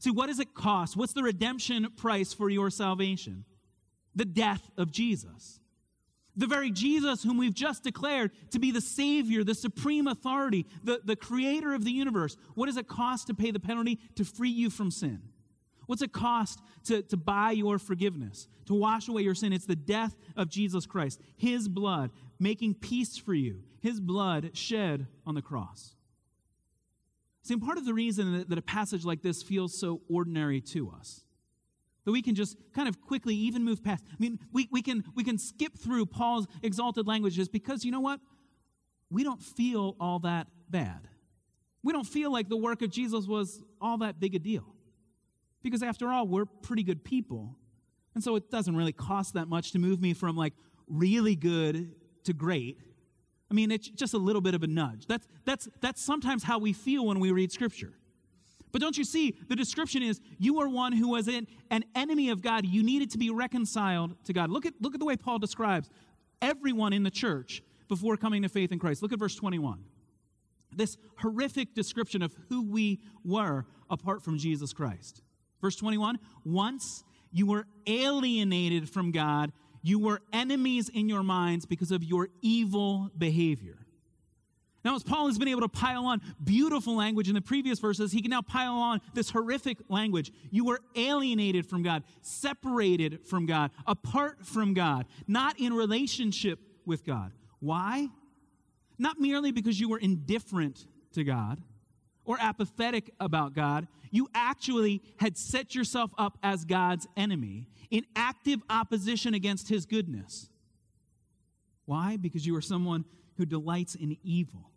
See, 0.00 0.10
what 0.10 0.26
does 0.26 0.40
it 0.40 0.54
cost? 0.54 0.96
What's 0.96 1.14
the 1.14 1.22
redemption 1.22 1.88
price 1.96 2.32
for 2.32 2.50
your 2.50 2.70
salvation? 2.70 3.44
The 4.14 4.24
death 4.24 4.68
of 4.76 4.90
Jesus. 4.90 5.60
The 6.36 6.46
very 6.46 6.70
Jesus 6.70 7.22
whom 7.22 7.38
we've 7.38 7.54
just 7.54 7.84
declared 7.84 8.32
to 8.50 8.58
be 8.58 8.72
the 8.72 8.80
Savior, 8.80 9.44
the 9.44 9.54
supreme 9.54 10.08
authority, 10.08 10.66
the, 10.82 11.00
the 11.04 11.16
creator 11.16 11.72
of 11.72 11.84
the 11.84 11.92
universe. 11.92 12.36
What 12.54 12.66
does 12.66 12.76
it 12.76 12.88
cost 12.88 13.28
to 13.28 13.34
pay 13.34 13.52
the 13.52 13.60
penalty 13.60 14.00
to 14.16 14.24
free 14.24 14.50
you 14.50 14.68
from 14.68 14.90
sin? 14.90 15.22
What's 15.86 16.02
it 16.02 16.12
cost 16.12 16.60
to, 16.84 17.02
to 17.02 17.16
buy 17.16 17.52
your 17.52 17.78
forgiveness, 17.78 18.48
to 18.66 18.74
wash 18.74 19.08
away 19.08 19.22
your 19.22 19.34
sin? 19.34 19.52
It's 19.52 19.66
the 19.66 19.76
death 19.76 20.16
of 20.36 20.48
Jesus 20.48 20.86
Christ, 20.86 21.20
His 21.36 21.68
blood 21.68 22.10
making 22.38 22.74
peace 22.74 23.16
for 23.16 23.34
you, 23.34 23.62
His 23.80 24.00
blood 24.00 24.50
shed 24.54 25.06
on 25.26 25.34
the 25.34 25.42
cross. 25.42 25.94
See, 27.42 27.56
part 27.56 27.76
of 27.76 27.84
the 27.84 27.92
reason 27.92 28.46
that, 28.48 28.58
a 28.58 28.62
passage 28.62 29.04
like 29.04 29.22
this 29.22 29.42
feels 29.42 29.78
so 29.78 30.00
ordinary 30.08 30.62
to 30.62 30.90
us 30.90 31.24
that 32.04 32.12
we 32.12 32.22
can 32.22 32.34
just 32.34 32.56
kind 32.74 32.88
of 32.88 33.00
quickly 33.00 33.34
even 33.34 33.64
move 33.64 33.82
past. 33.82 34.04
I 34.10 34.16
mean, 34.18 34.38
we, 34.52 34.68
we, 34.70 34.82
can, 34.82 35.04
we 35.14 35.24
can 35.24 35.38
skip 35.38 35.76
through 35.76 36.06
Paul's 36.06 36.46
exalted 36.62 37.06
languages 37.06 37.48
because 37.48 37.84
you 37.84 37.92
know 37.92 38.00
what? 38.00 38.20
We 39.10 39.24
don't 39.24 39.42
feel 39.42 39.96
all 40.00 40.18
that 40.20 40.46
bad. 40.70 41.08
We 41.82 41.92
don't 41.92 42.06
feel 42.06 42.32
like 42.32 42.48
the 42.48 42.56
work 42.56 42.82
of 42.82 42.90
Jesus 42.90 43.26
was 43.26 43.62
all 43.80 43.98
that 43.98 44.18
big 44.18 44.34
a 44.34 44.38
deal. 44.38 44.64
Because 45.62 45.82
after 45.82 46.08
all, 46.08 46.26
we're 46.26 46.46
pretty 46.46 46.82
good 46.82 47.04
people. 47.04 47.56
And 48.14 48.22
so 48.22 48.36
it 48.36 48.50
doesn't 48.50 48.74
really 48.74 48.92
cost 48.92 49.34
that 49.34 49.48
much 49.48 49.72
to 49.72 49.78
move 49.78 50.00
me 50.00 50.14
from 50.14 50.36
like 50.36 50.54
really 50.88 51.36
good 51.36 51.94
to 52.24 52.32
great. 52.32 52.78
I 53.50 53.54
mean, 53.54 53.70
it's 53.70 53.88
just 53.88 54.14
a 54.14 54.18
little 54.18 54.40
bit 54.40 54.54
of 54.54 54.62
a 54.62 54.66
nudge. 54.66 55.06
That's, 55.06 55.26
that's, 55.44 55.68
that's 55.80 56.02
sometimes 56.02 56.42
how 56.42 56.58
we 56.58 56.72
feel 56.72 57.06
when 57.06 57.20
we 57.20 57.30
read 57.30 57.52
Scripture. 57.52 57.92
But 58.74 58.80
don't 58.80 58.98
you 58.98 59.04
see, 59.04 59.36
the 59.48 59.54
description 59.54 60.02
is 60.02 60.20
you 60.36 60.60
are 60.60 60.68
one 60.68 60.92
who 60.92 61.10
was 61.10 61.28
an, 61.28 61.46
enemy 61.94 62.30
of 62.30 62.42
God. 62.42 62.66
You 62.66 62.82
needed 62.82 63.12
to 63.12 63.18
be 63.18 63.30
reconciled 63.30 64.16
to 64.24 64.32
God. 64.32 64.50
Look 64.50 64.66
at, 64.66 64.74
look 64.80 64.94
at 64.94 64.98
the 64.98 65.06
way 65.06 65.16
Paul 65.16 65.38
describes 65.38 65.88
everyone 66.42 66.92
in 66.92 67.04
the 67.04 67.10
church 67.10 67.62
before 67.88 68.16
coming 68.16 68.42
to 68.42 68.48
faith 68.48 68.72
in 68.72 68.80
Christ. 68.80 69.00
Look 69.00 69.12
at 69.12 69.18
verse 69.20 69.36
21. 69.36 69.84
This 70.74 70.96
horrific 71.18 71.76
description 71.76 72.20
of 72.20 72.34
who 72.48 72.68
we 72.68 73.00
were 73.24 73.64
apart 73.88 74.24
from 74.24 74.38
Jesus 74.38 74.72
Christ. 74.72 75.22
Verse 75.60 75.76
21 75.76 76.18
Once 76.44 77.04
you 77.30 77.46
were 77.46 77.66
alienated 77.86 78.90
from 78.90 79.12
God, 79.12 79.52
you 79.84 79.98
were 79.98 80.22
enemies 80.32 80.88
in 80.88 81.10
your 81.10 81.22
minds 81.22 81.66
because 81.66 81.92
of 81.92 82.02
your 82.02 82.28
evil 82.40 83.10
behavior. 83.16 83.76
Now, 84.82 84.94
as 84.96 85.02
Paul 85.02 85.26
has 85.26 85.38
been 85.38 85.48
able 85.48 85.60
to 85.60 85.68
pile 85.68 86.06
on 86.06 86.22
beautiful 86.42 86.96
language 86.96 87.28
in 87.28 87.34
the 87.34 87.42
previous 87.42 87.78
verses, 87.78 88.10
he 88.10 88.22
can 88.22 88.30
now 88.30 88.40
pile 88.40 88.72
on 88.72 89.02
this 89.12 89.28
horrific 89.28 89.78
language. 89.90 90.32
You 90.50 90.64
were 90.64 90.80
alienated 90.96 91.66
from 91.66 91.82
God, 91.82 92.02
separated 92.22 93.26
from 93.26 93.44
God, 93.44 93.72
apart 93.86 94.46
from 94.46 94.72
God, 94.72 95.04
not 95.26 95.60
in 95.60 95.74
relationship 95.74 96.60
with 96.86 97.04
God. 97.04 97.32
Why? 97.60 98.08
Not 98.98 99.20
merely 99.20 99.52
because 99.52 99.78
you 99.78 99.90
were 99.90 99.98
indifferent 99.98 100.86
to 101.12 101.24
God 101.24 101.60
or 102.24 102.38
apathetic 102.40 103.12
about 103.20 103.54
God, 103.54 103.86
you 104.10 104.28
actually 104.34 105.02
had 105.18 105.36
set 105.36 105.74
yourself 105.74 106.12
up 106.16 106.38
as 106.42 106.64
God's 106.64 107.06
enemy 107.16 107.68
in 107.90 108.04
active 108.16 108.60
opposition 108.70 109.34
against 109.34 109.68
his 109.68 109.86
goodness. 109.86 110.48
Why? 111.86 112.16
Because 112.16 112.46
you 112.46 112.56
are 112.56 112.62
someone 112.62 113.04
who 113.36 113.44
delights 113.44 113.94
in 113.94 114.16
evil. 114.22 114.70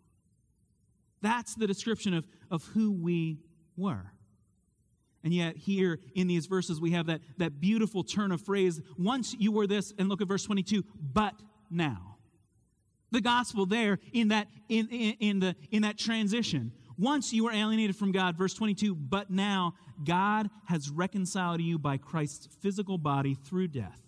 That's 1.22 1.54
the 1.54 1.66
description 1.66 2.14
of, 2.14 2.26
of 2.50 2.64
who 2.64 2.92
we 2.92 3.38
were. 3.76 4.12
And 5.24 5.34
yet, 5.34 5.56
here 5.56 5.98
in 6.14 6.26
these 6.26 6.46
verses, 6.46 6.80
we 6.80 6.92
have 6.92 7.06
that, 7.06 7.20
that 7.38 7.60
beautiful 7.60 8.04
turn 8.04 8.30
of 8.30 8.40
phrase 8.40 8.80
once 8.96 9.34
you 9.38 9.50
were 9.50 9.66
this, 9.66 9.92
and 9.98 10.08
look 10.08 10.22
at 10.22 10.28
verse 10.28 10.44
22, 10.44 10.84
but 11.12 11.34
now. 11.70 12.16
The 13.10 13.20
gospel 13.20 13.66
there 13.66 13.98
in 14.12 14.28
that, 14.28 14.48
in, 14.68 14.88
in, 14.88 15.16
in, 15.18 15.40
the, 15.40 15.56
in 15.70 15.82
that 15.82 15.98
transition. 15.98 16.72
Once 16.98 17.32
you 17.32 17.44
were 17.44 17.52
alienated 17.52 17.94
from 17.94 18.10
God, 18.10 18.36
verse 18.36 18.52
22, 18.54 18.94
but 18.94 19.30
now 19.30 19.74
God 20.02 20.50
has 20.66 20.90
reconciled 20.90 21.60
you 21.60 21.78
by 21.78 21.96
Christ's 21.96 22.48
physical 22.60 22.98
body 22.98 23.34
through 23.34 23.68
death 23.68 24.02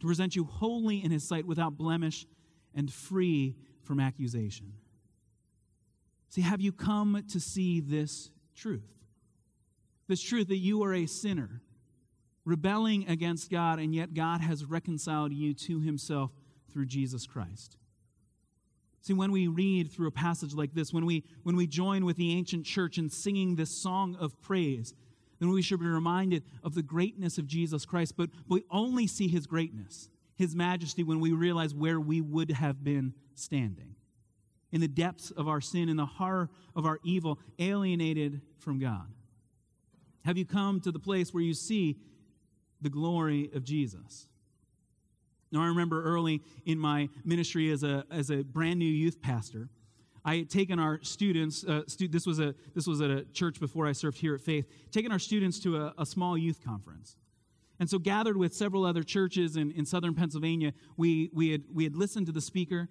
to 0.00 0.06
present 0.06 0.34
you 0.34 0.44
wholly 0.44 1.04
in 1.04 1.10
his 1.10 1.28
sight 1.28 1.46
without 1.46 1.76
blemish 1.76 2.26
and 2.74 2.90
free 2.90 3.56
from 3.82 4.00
accusation. 4.00 4.72
See, 6.30 6.40
have 6.40 6.62
you 6.62 6.72
come 6.72 7.22
to 7.30 7.38
see 7.38 7.80
this 7.80 8.30
truth? 8.56 8.90
This 10.08 10.22
truth 10.22 10.48
that 10.48 10.56
you 10.56 10.82
are 10.82 10.94
a 10.94 11.06
sinner, 11.06 11.60
rebelling 12.44 13.06
against 13.06 13.50
God, 13.50 13.78
and 13.78 13.94
yet 13.94 14.14
God 14.14 14.40
has 14.40 14.64
reconciled 14.64 15.32
you 15.32 15.54
to 15.54 15.80
himself 15.80 16.32
through 16.72 16.86
Jesus 16.86 17.26
Christ. 17.26 17.76
See, 19.04 19.12
when 19.12 19.32
we 19.32 19.48
read 19.48 19.92
through 19.92 20.06
a 20.06 20.10
passage 20.10 20.54
like 20.54 20.72
this, 20.72 20.90
when 20.90 21.04
we, 21.04 21.24
when 21.42 21.56
we 21.56 21.66
join 21.66 22.06
with 22.06 22.16
the 22.16 22.32
ancient 22.32 22.64
church 22.64 22.96
in 22.96 23.10
singing 23.10 23.54
this 23.54 23.70
song 23.70 24.16
of 24.18 24.40
praise, 24.40 24.94
then 25.38 25.50
we 25.50 25.60
should 25.60 25.80
be 25.80 25.86
reminded 25.86 26.42
of 26.62 26.74
the 26.74 26.82
greatness 26.82 27.36
of 27.36 27.46
Jesus 27.46 27.84
Christ. 27.84 28.16
But 28.16 28.30
we 28.48 28.64
only 28.70 29.06
see 29.06 29.28
his 29.28 29.46
greatness, 29.46 30.08
his 30.36 30.56
majesty, 30.56 31.02
when 31.02 31.20
we 31.20 31.32
realize 31.32 31.74
where 31.74 32.00
we 32.00 32.22
would 32.22 32.50
have 32.52 32.82
been 32.82 33.12
standing 33.34 33.94
in 34.72 34.80
the 34.80 34.88
depths 34.88 35.30
of 35.32 35.48
our 35.48 35.60
sin, 35.60 35.90
in 35.90 35.98
the 35.98 36.06
horror 36.06 36.48
of 36.74 36.86
our 36.86 36.98
evil, 37.04 37.38
alienated 37.58 38.40
from 38.56 38.78
God? 38.78 39.12
Have 40.24 40.38
you 40.38 40.46
come 40.46 40.80
to 40.80 40.90
the 40.90 40.98
place 40.98 41.34
where 41.34 41.42
you 41.42 41.52
see 41.52 41.98
the 42.80 42.88
glory 42.88 43.50
of 43.54 43.64
Jesus? 43.64 44.28
Now, 45.54 45.62
I 45.62 45.68
remember 45.68 46.02
early 46.02 46.42
in 46.66 46.80
my 46.80 47.08
ministry 47.24 47.70
as 47.70 47.84
a, 47.84 48.04
as 48.10 48.28
a 48.30 48.42
brand 48.42 48.80
new 48.80 48.84
youth 48.84 49.22
pastor, 49.22 49.68
I 50.24 50.38
had 50.38 50.50
taken 50.50 50.80
our 50.80 50.98
students, 51.02 51.62
uh, 51.62 51.82
stu- 51.86 52.08
this, 52.08 52.26
was 52.26 52.40
a, 52.40 52.56
this 52.74 52.88
was 52.88 53.00
at 53.00 53.10
a 53.10 53.24
church 53.26 53.60
before 53.60 53.86
I 53.86 53.92
served 53.92 54.18
here 54.18 54.34
at 54.34 54.40
Faith, 54.40 54.66
taken 54.90 55.12
our 55.12 55.18
students 55.20 55.60
to 55.60 55.76
a, 55.76 55.94
a 55.96 56.04
small 56.04 56.36
youth 56.36 56.58
conference. 56.64 57.16
And 57.78 57.88
so, 57.88 57.98
gathered 57.98 58.36
with 58.36 58.52
several 58.52 58.84
other 58.84 59.04
churches 59.04 59.56
in, 59.56 59.70
in 59.72 59.86
southern 59.86 60.14
Pennsylvania, 60.14 60.72
we, 60.96 61.30
we, 61.32 61.50
had, 61.50 61.62
we 61.72 61.84
had 61.84 61.94
listened 61.94 62.26
to 62.26 62.32
the 62.32 62.40
speaker. 62.40 62.88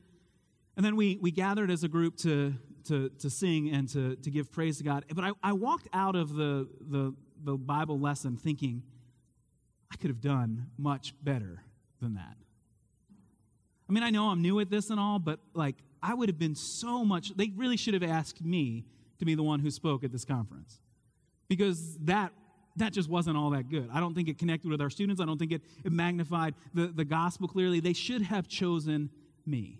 And 0.77 0.85
then 0.85 0.95
we, 0.95 1.17
we 1.21 1.31
gathered 1.31 1.69
as 1.69 1.83
a 1.83 1.89
group 1.89 2.15
to, 2.17 2.53
to, 2.85 3.09
to 3.09 3.29
sing 3.29 3.69
and 3.69 3.89
to, 3.89 4.15
to 4.15 4.31
give 4.31 4.51
praise 4.51 4.77
to 4.77 4.85
God. 4.85 5.03
But 5.13 5.25
I, 5.25 5.31
I 5.43 5.51
walked 5.51 5.89
out 5.91 6.15
of 6.15 6.33
the, 6.33 6.69
the, 6.79 7.13
the 7.43 7.57
Bible 7.57 7.99
lesson 7.99 8.37
thinking, 8.37 8.83
I 9.91 9.97
could 9.97 10.09
have 10.09 10.21
done 10.21 10.67
much 10.77 11.13
better 11.21 11.63
than 12.01 12.15
that. 12.15 12.37
I 13.93 13.99
mean, 14.01 14.03
I 14.03 14.09
know 14.09 14.29
I'm 14.29 14.41
new 14.41 14.59
at 14.59 14.71
this 14.71 14.89
and 14.89 14.99
all, 14.99 15.19
but 15.19 15.39
like, 15.53 15.75
I 16.01 16.15
would 16.15 16.27
have 16.27 16.39
been 16.39 16.55
so 16.55 17.05
much, 17.05 17.29
they 17.37 17.51
really 17.55 17.77
should 17.77 17.93
have 17.93 18.01
asked 18.01 18.43
me 18.43 18.85
to 19.19 19.25
be 19.25 19.35
the 19.35 19.43
one 19.43 19.59
who 19.59 19.69
spoke 19.69 20.03
at 20.03 20.11
this 20.11 20.25
conference 20.25 20.79
because 21.47 21.95
that 21.99 22.33
that 22.77 22.91
just 22.91 23.07
wasn't 23.07 23.37
all 23.37 23.51
that 23.51 23.69
good. 23.69 23.87
I 23.93 23.99
don't 23.99 24.15
think 24.15 24.29
it 24.29 24.39
connected 24.39 24.71
with 24.71 24.81
our 24.81 24.89
students. 24.89 25.21
I 25.21 25.25
don't 25.25 25.37
think 25.37 25.51
it, 25.51 25.61
it 25.85 25.91
magnified 25.91 26.55
the, 26.73 26.87
the 26.87 27.05
gospel 27.05 27.47
clearly. 27.47 27.79
They 27.79 27.93
should 27.93 28.23
have 28.23 28.47
chosen 28.47 29.11
me. 29.45 29.79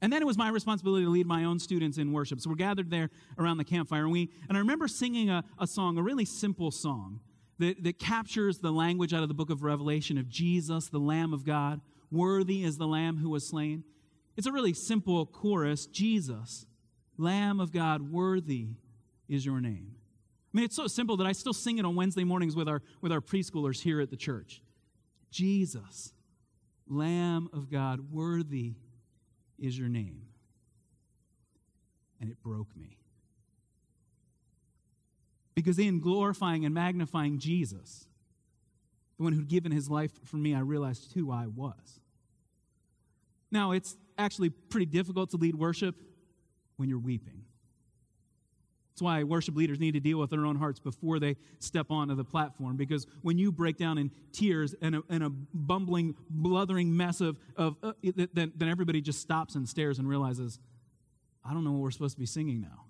And 0.00 0.10
then 0.10 0.22
it 0.22 0.24
was 0.24 0.38
my 0.38 0.48
responsibility 0.48 1.04
to 1.04 1.10
lead 1.10 1.26
my 1.26 1.44
own 1.44 1.58
students 1.58 1.98
in 1.98 2.10
worship. 2.14 2.40
So 2.40 2.48
we're 2.48 2.56
gathered 2.56 2.88
there 2.88 3.10
around 3.38 3.58
the 3.58 3.64
campfire, 3.64 4.04
and 4.04 4.12
we 4.12 4.30
and 4.48 4.56
I 4.56 4.60
remember 4.60 4.88
singing 4.88 5.28
a, 5.28 5.44
a 5.60 5.66
song, 5.66 5.98
a 5.98 6.02
really 6.02 6.24
simple 6.24 6.70
song 6.70 7.20
that, 7.58 7.84
that 7.84 7.98
captures 7.98 8.60
the 8.60 8.70
language 8.70 9.12
out 9.12 9.22
of 9.22 9.28
the 9.28 9.34
book 9.34 9.50
of 9.50 9.62
Revelation 9.62 10.16
of 10.16 10.30
Jesus, 10.30 10.88
the 10.88 10.98
Lamb 10.98 11.34
of 11.34 11.44
God. 11.44 11.82
Worthy 12.10 12.64
is 12.64 12.78
the 12.78 12.86
Lamb 12.86 13.18
who 13.18 13.30
was 13.30 13.46
slain. 13.46 13.84
It's 14.36 14.46
a 14.46 14.52
really 14.52 14.72
simple 14.72 15.26
chorus 15.26 15.86
Jesus, 15.86 16.66
Lamb 17.16 17.60
of 17.60 17.72
God, 17.72 18.12
worthy 18.12 18.68
is 19.28 19.44
your 19.44 19.60
name. 19.60 19.96
I 20.52 20.56
mean, 20.56 20.64
it's 20.64 20.76
so 20.76 20.86
simple 20.86 21.16
that 21.18 21.26
I 21.26 21.32
still 21.32 21.52
sing 21.52 21.78
it 21.78 21.84
on 21.84 21.94
Wednesday 21.94 22.24
mornings 22.24 22.56
with 22.56 22.68
our, 22.68 22.82
with 23.02 23.12
our 23.12 23.20
preschoolers 23.20 23.82
here 23.82 24.00
at 24.00 24.10
the 24.10 24.16
church. 24.16 24.62
Jesus, 25.30 26.14
Lamb 26.88 27.50
of 27.52 27.70
God, 27.70 28.10
worthy 28.10 28.74
is 29.58 29.78
your 29.78 29.88
name. 29.88 30.22
And 32.20 32.30
it 32.30 32.42
broke 32.42 32.74
me. 32.76 32.98
Because 35.54 35.78
in 35.78 36.00
glorifying 36.00 36.64
and 36.64 36.74
magnifying 36.74 37.38
Jesus, 37.38 38.07
the 39.18 39.24
one 39.24 39.32
who'd 39.32 39.48
given 39.48 39.72
his 39.72 39.90
life 39.90 40.12
for 40.24 40.36
me, 40.36 40.54
I 40.54 40.60
realized 40.60 41.12
who 41.12 41.30
I 41.30 41.46
was. 41.46 42.00
Now, 43.50 43.72
it's 43.72 43.96
actually 44.16 44.50
pretty 44.50 44.86
difficult 44.86 45.30
to 45.30 45.36
lead 45.36 45.54
worship 45.54 45.96
when 46.76 46.88
you're 46.88 46.98
weeping. 46.98 47.42
That's 48.92 49.02
why 49.02 49.22
worship 49.22 49.54
leaders 49.54 49.78
need 49.78 49.92
to 49.92 50.00
deal 50.00 50.18
with 50.18 50.30
their 50.30 50.44
own 50.44 50.56
hearts 50.56 50.80
before 50.80 51.20
they 51.20 51.36
step 51.60 51.86
onto 51.90 52.16
the 52.16 52.24
platform. 52.24 52.76
Because 52.76 53.06
when 53.22 53.38
you 53.38 53.52
break 53.52 53.76
down 53.76 53.96
in 53.96 54.10
tears 54.32 54.74
and 54.82 54.96
a, 54.96 55.02
and 55.08 55.22
a 55.22 55.30
bumbling, 55.30 56.16
bluthering 56.28 56.96
mess 56.96 57.20
of, 57.20 57.38
of 57.56 57.76
uh, 57.82 57.92
then, 58.02 58.52
then 58.56 58.68
everybody 58.68 59.00
just 59.00 59.20
stops 59.20 59.54
and 59.54 59.68
stares 59.68 60.00
and 60.00 60.08
realizes, 60.08 60.58
I 61.44 61.52
don't 61.52 61.64
know 61.64 61.72
what 61.72 61.80
we're 61.80 61.90
supposed 61.92 62.16
to 62.16 62.20
be 62.20 62.26
singing 62.26 62.60
now. 62.60 62.87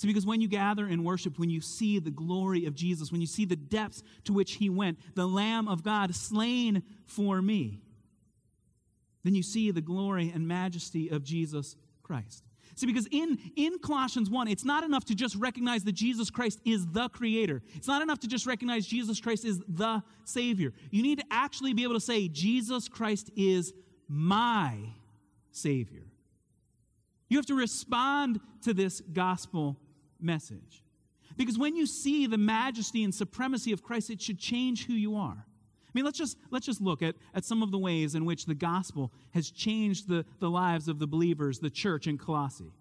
See, 0.00 0.06
because 0.06 0.24
when 0.24 0.40
you 0.40 0.48
gather 0.48 0.88
in 0.88 1.04
worship, 1.04 1.38
when 1.38 1.50
you 1.50 1.60
see 1.60 1.98
the 1.98 2.10
glory 2.10 2.64
of 2.64 2.74
Jesus, 2.74 3.12
when 3.12 3.20
you 3.20 3.26
see 3.26 3.44
the 3.44 3.54
depths 3.54 4.02
to 4.24 4.32
which 4.32 4.52
he 4.52 4.70
went, 4.70 4.98
the 5.14 5.28
Lamb 5.28 5.68
of 5.68 5.82
God 5.82 6.14
slain 6.14 6.82
for 7.04 7.42
me, 7.42 7.82
then 9.24 9.34
you 9.34 9.42
see 9.42 9.70
the 9.70 9.82
glory 9.82 10.32
and 10.34 10.48
majesty 10.48 11.10
of 11.10 11.22
Jesus 11.22 11.76
Christ. 12.02 12.44
See, 12.76 12.86
because 12.86 13.08
in, 13.10 13.36
in 13.56 13.78
Colossians 13.78 14.30
1, 14.30 14.48
it's 14.48 14.64
not 14.64 14.84
enough 14.84 15.04
to 15.04 15.14
just 15.14 15.36
recognize 15.36 15.84
that 15.84 15.92
Jesus 15.92 16.30
Christ 16.30 16.60
is 16.64 16.86
the 16.86 17.10
creator. 17.10 17.60
It's 17.74 17.86
not 17.86 18.00
enough 18.00 18.20
to 18.20 18.26
just 18.26 18.46
recognize 18.46 18.86
Jesus 18.86 19.20
Christ 19.20 19.44
is 19.44 19.60
the 19.68 20.02
Savior. 20.24 20.72
You 20.90 21.02
need 21.02 21.18
to 21.18 21.26
actually 21.30 21.74
be 21.74 21.82
able 21.82 21.92
to 21.92 22.00
say, 22.00 22.26
Jesus 22.26 22.88
Christ 22.88 23.30
is 23.36 23.74
my 24.08 24.78
Savior. 25.50 26.04
You 27.28 27.36
have 27.36 27.44
to 27.46 27.54
respond 27.54 28.40
to 28.62 28.72
this 28.72 29.02
gospel 29.12 29.76
message. 30.22 30.82
Because 31.36 31.58
when 31.58 31.76
you 31.76 31.86
see 31.86 32.26
the 32.26 32.38
majesty 32.38 33.04
and 33.04 33.14
supremacy 33.14 33.72
of 33.72 33.82
Christ, 33.82 34.10
it 34.10 34.20
should 34.20 34.38
change 34.38 34.86
who 34.86 34.92
you 34.92 35.16
are. 35.16 35.46
I 35.90 35.90
mean, 35.94 36.04
let's 36.04 36.18
just, 36.18 36.36
let's 36.50 36.66
just 36.66 36.80
look 36.80 37.02
at, 37.02 37.16
at 37.34 37.44
some 37.44 37.62
of 37.62 37.72
the 37.72 37.78
ways 37.78 38.14
in 38.14 38.24
which 38.24 38.46
the 38.46 38.54
gospel 38.54 39.12
has 39.32 39.50
changed 39.50 40.08
the, 40.08 40.24
the 40.38 40.50
lives 40.50 40.86
of 40.86 40.98
the 40.98 41.06
believers, 41.06 41.58
the 41.58 41.70
church 41.70 42.06
in 42.06 42.16
Colossae. 42.16 42.72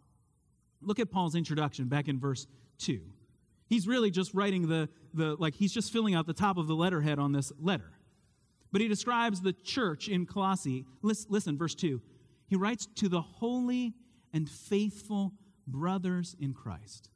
Look 0.81 0.99
at 0.99 1.09
Paul's 1.09 1.35
introduction 1.35 1.87
back 1.87 2.07
in 2.07 2.19
verse 2.19 2.45
2. 2.79 3.01
He's 3.67 3.87
really 3.87 4.11
just 4.11 4.33
writing 4.33 4.67
the, 4.67 4.89
the 5.13 5.35
like, 5.35 5.55
he's 5.55 5.73
just 5.73 5.91
filling 5.91 6.15
out 6.15 6.27
the 6.27 6.33
top 6.33 6.57
of 6.57 6.67
the 6.67 6.75
letterhead 6.75 7.17
on 7.17 7.31
this 7.31 7.51
letter. 7.59 7.91
But 8.71 8.81
he 8.81 8.87
describes 8.87 9.41
the 9.41 9.53
church 9.53 10.07
in 10.07 10.25
Colossae. 10.25 10.85
Listen, 11.01 11.27
listen 11.31 11.57
verse 11.57 11.75
2. 11.75 12.01
He 12.47 12.55
writes, 12.55 12.87
To 12.95 13.09
the 13.09 13.21
holy 13.21 13.93
and 14.33 14.47
faithful 14.47 15.33
brothers 15.67 16.35
in 16.39 16.53
Christ. 16.53 17.09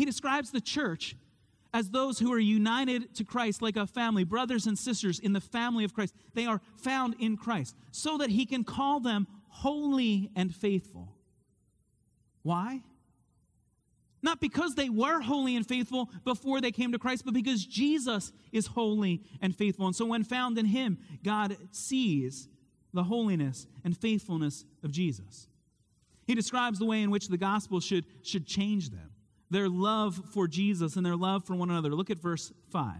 He 0.00 0.06
describes 0.06 0.50
the 0.50 0.62
church 0.62 1.14
as 1.74 1.90
those 1.90 2.18
who 2.18 2.32
are 2.32 2.38
united 2.38 3.14
to 3.16 3.22
Christ 3.22 3.60
like 3.60 3.76
a 3.76 3.86
family, 3.86 4.24
brothers 4.24 4.66
and 4.66 4.78
sisters 4.78 5.18
in 5.18 5.34
the 5.34 5.42
family 5.42 5.84
of 5.84 5.92
Christ. 5.92 6.14
They 6.32 6.46
are 6.46 6.62
found 6.78 7.16
in 7.18 7.36
Christ 7.36 7.76
so 7.90 8.16
that 8.16 8.30
he 8.30 8.46
can 8.46 8.64
call 8.64 9.00
them 9.00 9.26
holy 9.48 10.30
and 10.34 10.54
faithful. 10.54 11.14
Why? 12.42 12.82
Not 14.22 14.40
because 14.40 14.74
they 14.74 14.88
were 14.88 15.20
holy 15.20 15.54
and 15.54 15.68
faithful 15.68 16.08
before 16.24 16.62
they 16.62 16.72
came 16.72 16.92
to 16.92 16.98
Christ, 16.98 17.26
but 17.26 17.34
because 17.34 17.66
Jesus 17.66 18.32
is 18.52 18.68
holy 18.68 19.22
and 19.42 19.54
faithful. 19.54 19.84
And 19.84 19.94
so, 19.94 20.06
when 20.06 20.24
found 20.24 20.56
in 20.56 20.64
Him, 20.64 20.96
God 21.22 21.58
sees 21.72 22.48
the 22.94 23.04
holiness 23.04 23.66
and 23.84 23.94
faithfulness 23.94 24.64
of 24.82 24.92
Jesus. 24.92 25.46
He 26.26 26.34
describes 26.34 26.78
the 26.78 26.86
way 26.86 27.02
in 27.02 27.10
which 27.10 27.28
the 27.28 27.36
gospel 27.36 27.80
should, 27.80 28.06
should 28.22 28.46
change 28.46 28.88
them 28.88 29.09
their 29.50 29.68
love 29.68 30.20
for 30.32 30.46
Jesus 30.46 30.96
and 30.96 31.04
their 31.04 31.16
love 31.16 31.44
for 31.44 31.54
one 31.54 31.70
another. 31.70 31.90
Look 31.90 32.10
at 32.10 32.18
verse 32.18 32.52
5. 32.70 32.94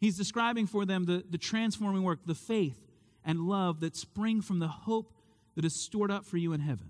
He's 0.00 0.16
describing 0.16 0.66
for 0.66 0.84
them 0.86 1.04
the, 1.04 1.24
the 1.28 1.38
transforming 1.38 2.02
work, 2.02 2.20
the 2.24 2.34
faith 2.34 2.88
and 3.24 3.40
love 3.40 3.80
that 3.80 3.96
spring 3.96 4.40
from 4.40 4.58
the 4.58 4.68
hope 4.68 5.12
that 5.54 5.64
is 5.64 5.74
stored 5.74 6.10
up 6.10 6.24
for 6.24 6.36
you 6.36 6.52
in 6.52 6.60
heaven, 6.60 6.88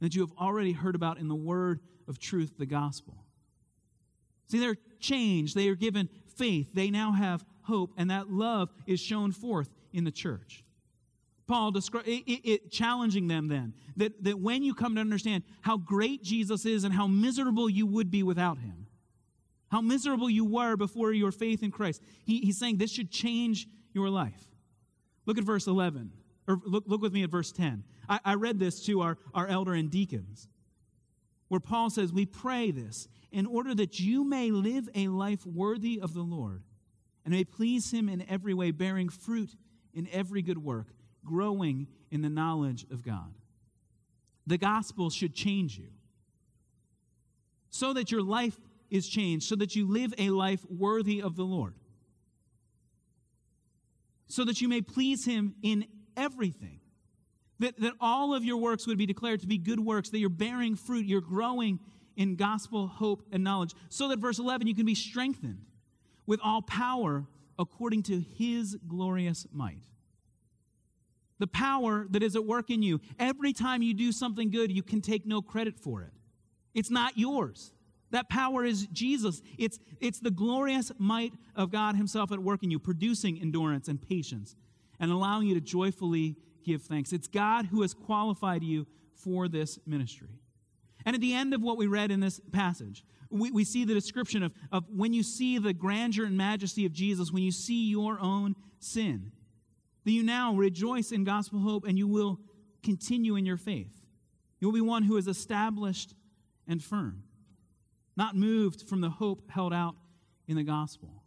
that 0.00 0.14
you 0.14 0.22
have 0.22 0.32
already 0.40 0.72
heard 0.72 0.94
about 0.94 1.18
in 1.18 1.28
the 1.28 1.34
word 1.34 1.80
of 2.08 2.18
truth, 2.18 2.54
the 2.58 2.66
gospel. 2.66 3.14
See, 4.48 4.58
they're 4.58 4.78
changed. 4.98 5.54
They 5.54 5.68
are 5.68 5.74
given 5.74 6.08
faith. 6.36 6.68
They 6.72 6.90
now 6.90 7.12
have 7.12 7.44
hope, 7.62 7.92
and 7.96 8.10
that 8.10 8.30
love 8.30 8.70
is 8.86 9.00
shown 9.00 9.32
forth 9.32 9.68
in 9.92 10.04
the 10.04 10.10
church. 10.10 10.64
Paul 11.46 11.72
descri- 11.72 12.06
it, 12.06 12.30
it, 12.30 12.48
it, 12.48 12.70
challenging 12.70 13.28
them 13.28 13.48
then 13.48 13.74
that, 13.96 14.24
that 14.24 14.38
when 14.40 14.62
you 14.62 14.74
come 14.74 14.96
to 14.96 15.00
understand 15.00 15.44
how 15.60 15.76
great 15.76 16.22
Jesus 16.22 16.66
is 16.66 16.84
and 16.84 16.92
how 16.92 17.06
miserable 17.06 17.70
you 17.70 17.86
would 17.86 18.10
be 18.10 18.22
without 18.22 18.58
him, 18.58 18.86
how 19.70 19.80
miserable 19.80 20.28
you 20.28 20.44
were 20.44 20.76
before 20.76 21.12
your 21.12 21.30
faith 21.30 21.62
in 21.62 21.70
Christ, 21.70 22.02
he, 22.24 22.40
he's 22.40 22.58
saying 22.58 22.78
this 22.78 22.92
should 22.92 23.10
change 23.10 23.68
your 23.92 24.08
life. 24.10 24.42
Look 25.24 25.38
at 25.38 25.44
verse 25.44 25.66
11, 25.66 26.12
or 26.48 26.60
look, 26.64 26.84
look 26.86 27.00
with 27.00 27.12
me 27.12 27.22
at 27.22 27.30
verse 27.30 27.52
10. 27.52 27.84
I, 28.08 28.20
I 28.24 28.34
read 28.34 28.58
this 28.58 28.84
to 28.86 29.00
our, 29.00 29.18
our 29.34 29.46
elder 29.46 29.74
and 29.74 29.90
deacons, 29.90 30.48
where 31.48 31.60
Paul 31.60 31.90
says, 31.90 32.12
We 32.12 32.26
pray 32.26 32.72
this 32.72 33.08
in 33.30 33.46
order 33.46 33.74
that 33.74 34.00
you 34.00 34.24
may 34.24 34.50
live 34.50 34.88
a 34.94 35.08
life 35.08 35.44
worthy 35.46 36.00
of 36.00 36.14
the 36.14 36.22
Lord 36.22 36.62
and 37.24 37.34
may 37.34 37.44
please 37.44 37.92
him 37.92 38.08
in 38.08 38.24
every 38.28 38.54
way, 38.54 38.70
bearing 38.70 39.08
fruit 39.08 39.50
in 39.94 40.08
every 40.12 40.42
good 40.42 40.58
work 40.58 40.88
growing 41.26 41.88
in 42.10 42.22
the 42.22 42.30
knowledge 42.30 42.86
of 42.90 43.02
God. 43.02 43.34
The 44.46 44.58
gospel 44.58 45.10
should 45.10 45.34
change 45.34 45.76
you 45.76 45.88
so 47.70 47.92
that 47.92 48.10
your 48.10 48.22
life 48.22 48.58
is 48.90 49.08
changed, 49.08 49.46
so 49.46 49.56
that 49.56 49.74
you 49.74 49.86
live 49.86 50.14
a 50.18 50.30
life 50.30 50.64
worthy 50.70 51.20
of 51.20 51.36
the 51.36 51.42
Lord, 51.42 51.74
so 54.28 54.44
that 54.44 54.60
you 54.60 54.68
may 54.68 54.80
please 54.80 55.24
Him 55.24 55.54
in 55.62 55.86
everything. 56.16 56.80
That, 57.58 57.80
that 57.80 57.94
all 58.00 58.34
of 58.34 58.44
your 58.44 58.58
works 58.58 58.86
would 58.86 58.98
be 58.98 59.06
declared 59.06 59.40
to 59.40 59.46
be 59.46 59.56
good 59.56 59.80
works, 59.80 60.10
that 60.10 60.18
you're 60.18 60.28
bearing 60.28 60.76
fruit, 60.76 61.06
you're 61.06 61.22
growing 61.22 61.80
in 62.14 62.36
gospel, 62.36 62.86
hope, 62.86 63.22
and 63.32 63.42
knowledge. 63.42 63.72
So 63.88 64.08
that, 64.08 64.18
verse 64.18 64.38
11, 64.38 64.66
you 64.66 64.74
can 64.74 64.86
be 64.86 64.94
strengthened 64.94 65.64
with 66.26 66.38
all 66.42 66.60
power 66.62 67.26
according 67.58 68.02
to 68.04 68.20
His 68.20 68.76
glorious 68.86 69.46
might 69.52 69.82
the 71.38 71.46
power 71.46 72.06
that 72.10 72.22
is 72.22 72.36
at 72.36 72.44
work 72.44 72.70
in 72.70 72.82
you. 72.82 73.00
Every 73.18 73.52
time 73.52 73.82
you 73.82 73.94
do 73.94 74.12
something 74.12 74.50
good, 74.50 74.70
you 74.72 74.82
can 74.82 75.00
take 75.00 75.26
no 75.26 75.42
credit 75.42 75.78
for 75.78 76.02
it. 76.02 76.12
It's 76.74 76.90
not 76.90 77.18
yours. 77.18 77.72
That 78.10 78.28
power 78.28 78.64
is 78.64 78.86
Jesus. 78.88 79.42
It's, 79.58 79.78
it's 80.00 80.20
the 80.20 80.30
glorious 80.30 80.92
might 80.98 81.32
of 81.54 81.70
God 81.70 81.96
Himself 81.96 82.32
at 82.32 82.38
work 82.38 82.62
in 82.62 82.70
you, 82.70 82.78
producing 82.78 83.38
endurance 83.40 83.88
and 83.88 84.00
patience 84.00 84.54
and 85.00 85.10
allowing 85.10 85.48
you 85.48 85.54
to 85.54 85.60
joyfully 85.60 86.36
give 86.64 86.82
thanks. 86.82 87.12
It's 87.12 87.28
God 87.28 87.66
who 87.66 87.82
has 87.82 87.94
qualified 87.94 88.62
you 88.62 88.86
for 89.14 89.48
this 89.48 89.78
ministry. 89.86 90.40
And 91.04 91.14
at 91.14 91.20
the 91.20 91.34
end 91.34 91.54
of 91.54 91.62
what 91.62 91.76
we 91.76 91.86
read 91.86 92.10
in 92.10 92.20
this 92.20 92.40
passage, 92.52 93.04
we, 93.30 93.50
we 93.50 93.64
see 93.64 93.84
the 93.84 93.94
description 93.94 94.42
of, 94.42 94.52
of 94.72 94.84
when 94.88 95.12
you 95.12 95.22
see 95.22 95.58
the 95.58 95.72
grandeur 95.72 96.26
and 96.26 96.36
majesty 96.36 96.86
of 96.86 96.92
Jesus, 96.92 97.32
when 97.32 97.42
you 97.42 97.52
see 97.52 97.88
your 97.88 98.18
own 98.20 98.54
sin, 98.78 99.32
that 100.06 100.12
you 100.12 100.22
now 100.22 100.54
rejoice 100.54 101.10
in 101.10 101.24
gospel 101.24 101.58
hope 101.58 101.84
and 101.84 101.98
you 101.98 102.06
will 102.06 102.38
continue 102.84 103.34
in 103.34 103.44
your 103.44 103.56
faith. 103.56 104.06
You 104.60 104.68
will 104.68 104.74
be 104.74 104.80
one 104.80 105.02
who 105.02 105.16
is 105.16 105.26
established 105.26 106.14
and 106.68 106.82
firm, 106.82 107.24
not 108.16 108.36
moved 108.36 108.88
from 108.88 109.00
the 109.00 109.10
hope 109.10 109.50
held 109.50 109.74
out 109.74 109.96
in 110.46 110.54
the 110.54 110.62
gospel. 110.62 111.24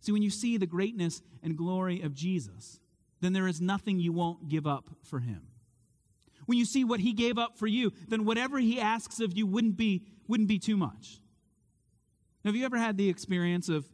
See, 0.00 0.10
when 0.10 0.22
you 0.22 0.30
see 0.30 0.56
the 0.56 0.66
greatness 0.66 1.22
and 1.44 1.56
glory 1.56 2.02
of 2.02 2.12
Jesus, 2.12 2.80
then 3.20 3.32
there 3.32 3.46
is 3.46 3.60
nothing 3.60 4.00
you 4.00 4.12
won't 4.12 4.48
give 4.48 4.66
up 4.66 4.90
for 5.04 5.20
him. 5.20 5.42
When 6.46 6.58
you 6.58 6.64
see 6.64 6.82
what 6.82 6.98
he 6.98 7.12
gave 7.12 7.38
up 7.38 7.56
for 7.56 7.68
you, 7.68 7.92
then 8.08 8.24
whatever 8.24 8.58
he 8.58 8.80
asks 8.80 9.20
of 9.20 9.38
you 9.38 9.46
wouldn't 9.46 9.76
be, 9.76 10.02
wouldn't 10.26 10.48
be 10.48 10.58
too 10.58 10.76
much. 10.76 11.20
Now, 12.42 12.48
have 12.48 12.56
you 12.56 12.64
ever 12.64 12.78
had 12.78 12.96
the 12.96 13.08
experience 13.08 13.68
of 13.68 13.86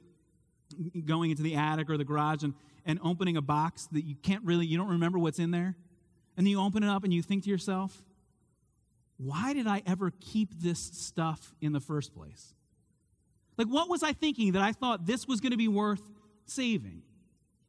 going 1.04 1.30
into 1.30 1.42
the 1.42 1.56
attic 1.56 1.90
or 1.90 1.98
the 1.98 2.04
garage 2.04 2.42
and, 2.42 2.54
and 2.84 2.98
opening 3.02 3.36
a 3.36 3.42
box 3.42 3.88
that 3.92 4.04
you 4.04 4.14
can't 4.16 4.44
really, 4.44 4.66
you 4.66 4.76
don't 4.78 4.88
remember 4.88 5.18
what's 5.18 5.38
in 5.38 5.50
there? 5.50 5.76
And 6.36 6.48
you 6.48 6.60
open 6.60 6.82
it 6.82 6.88
up 6.88 7.04
and 7.04 7.12
you 7.12 7.22
think 7.22 7.44
to 7.44 7.50
yourself, 7.50 8.02
why 9.18 9.52
did 9.52 9.66
I 9.66 9.82
ever 9.86 10.12
keep 10.20 10.50
this 10.60 10.80
stuff 10.80 11.54
in 11.60 11.72
the 11.72 11.80
first 11.80 12.14
place? 12.14 12.54
Like, 13.56 13.68
what 13.68 13.88
was 13.88 14.02
I 14.02 14.12
thinking 14.12 14.52
that 14.52 14.62
I 14.62 14.72
thought 14.72 15.06
this 15.06 15.28
was 15.28 15.40
going 15.40 15.52
to 15.52 15.58
be 15.58 15.68
worth 15.68 16.02
saving? 16.46 17.02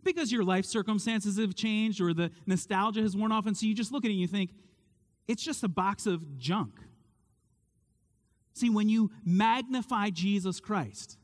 Because 0.04 0.32
your 0.32 0.44
life 0.44 0.66
circumstances 0.66 1.38
have 1.38 1.56
changed 1.56 2.02
or 2.02 2.14
the 2.14 2.32
nostalgia 2.46 3.02
has 3.02 3.16
worn 3.16 3.32
off, 3.32 3.46
and 3.46 3.56
so 3.56 3.66
you 3.66 3.76
just 3.76 3.92
look 3.92 4.04
at 4.06 4.10
it 4.10 4.14
and 4.14 4.22
you 4.22 4.28
think, 4.28 4.52
it's 5.28 5.44
just 5.44 5.64
a 5.64 5.68
box 5.68 6.06
of 6.06 6.38
junk. 6.38 6.74
See, 8.54 8.70
when 8.70 8.90
you 8.90 9.12
magnify 9.26 10.10
Jesus 10.10 10.60
Christ, 10.60 11.18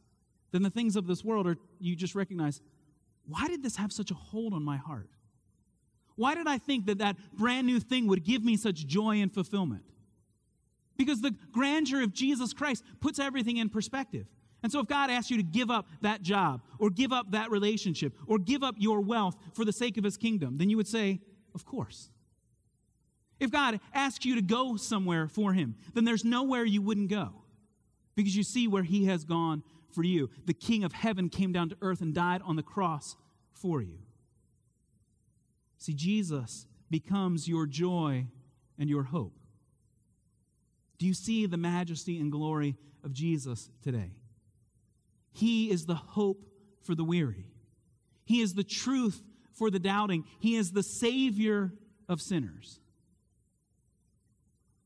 then 0.52 0.64
the 0.64 0.70
things 0.70 0.96
of 0.96 1.08
this 1.08 1.24
world 1.24 1.48
are, 1.48 1.58
you 1.80 1.96
just 1.96 2.16
recognize, 2.16 2.62
why 3.30 3.48
did 3.48 3.64
this 3.64 3.76
have 3.78 3.92
such 3.92 4.12
a 4.12 4.16
hold 4.16 4.54
on 4.54 4.64
my 4.64 4.78
heart? 4.78 5.10
Why 6.16 6.36
did 6.36 6.48
I 6.48 6.58
think 6.58 6.88
that 6.88 6.98
that 6.98 7.16
brand 7.34 7.66
new 7.66 7.80
thing 7.80 8.08
would 8.08 8.26
give 8.26 8.44
me 8.44 8.58
such 8.58 8.86
joy 8.86 9.22
and 9.22 9.34
fulfillment? 9.34 9.84
Because 10.98 11.22
the 11.22 11.34
grandeur 11.54 12.04
of 12.04 12.14
Jesus 12.14 12.52
Christ 12.52 12.84
puts 13.00 13.20
everything 13.20 13.58
in 13.58 13.70
perspective. 13.70 14.26
And 14.62 14.70
so, 14.70 14.82
if 14.82 14.88
God 14.88 15.10
asks 15.10 15.32
you 15.32 15.38
to 15.38 15.44
give 15.44 15.72
up 15.72 15.88
that 16.02 16.22
job, 16.22 16.62
or 16.78 16.90
give 16.90 17.14
up 17.14 17.32
that 17.32 17.50
relationship, 17.50 18.14
or 18.28 18.38
give 18.38 18.64
up 18.64 18.76
your 18.78 19.00
wealth 19.00 19.38
for 19.54 19.64
the 19.64 19.72
sake 19.72 19.98
of 19.98 20.04
his 20.04 20.18
kingdom, 20.18 20.58
then 20.58 20.70
you 20.70 20.76
would 20.76 20.88
say, 20.88 21.22
Of 21.56 21.66
course. 21.66 22.10
If 23.40 23.52
God 23.52 23.80
asks 23.94 24.26
you 24.26 24.36
to 24.36 24.42
go 24.42 24.76
somewhere 24.76 25.30
for 25.30 25.54
him, 25.54 25.76
then 25.94 26.04
there's 26.04 26.26
nowhere 26.26 26.66
you 26.66 26.82
wouldn't 26.82 27.10
go 27.10 27.30
because 28.16 28.36
you 28.36 28.44
see 28.44 28.68
where 28.68 28.84
he 28.84 29.06
has 29.06 29.24
gone 29.24 29.64
for 29.92 30.04
you. 30.04 30.30
The 30.46 30.54
King 30.54 30.84
of 30.84 30.94
heaven 30.94 31.30
came 31.30 31.52
down 31.52 31.70
to 31.70 31.78
earth 31.82 32.02
and 32.02 32.14
died 32.14 32.42
on 32.44 32.56
the 32.56 32.64
cross 32.64 33.16
for 33.54 33.82
you. 33.82 34.00
See, 35.78 35.94
Jesus 35.94 36.68
becomes 36.90 37.48
your 37.48 37.66
joy 37.66 38.28
and 38.78 38.90
your 38.90 39.04
hope. 39.04 39.34
Do 40.98 41.06
you 41.06 41.14
see 41.14 41.46
the 41.46 41.58
majesty 41.58 42.20
and 42.20 42.32
glory 42.32 42.76
of 43.04 43.14
Jesus 43.14 43.70
today? 43.82 44.12
He 45.32 45.72
is 45.72 45.86
the 45.86 45.96
hope 45.96 46.46
for 46.82 46.96
the 46.96 47.04
weary. 47.04 47.46
He 48.26 48.42
is 48.42 48.54
the 48.54 48.64
truth 48.64 49.24
for 49.54 49.72
the 49.72 49.80
doubting. 49.80 50.26
He 50.40 50.56
is 50.56 50.72
the 50.72 50.84
Savior 50.84 51.72
of 52.08 52.22
sinners. 52.22 52.80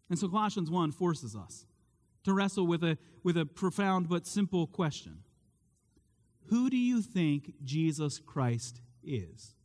And 0.10 0.20
so 0.20 0.28
Colossians 0.28 0.70
1 0.70 0.92
forces 0.92 1.36
us 1.36 1.66
to 2.24 2.34
wrestle 2.34 2.68
with 2.68 2.84
a, 2.84 2.98
with 3.24 3.38
a 3.38 3.46
profound 3.46 4.10
but 4.10 4.26
simple 4.26 4.68
question 4.68 5.20
Who 6.48 6.70
do 6.70 6.78
you 6.78 7.02
think 7.02 7.54
Jesus 7.64 8.20
Christ 8.20 8.82
is? 9.04 9.56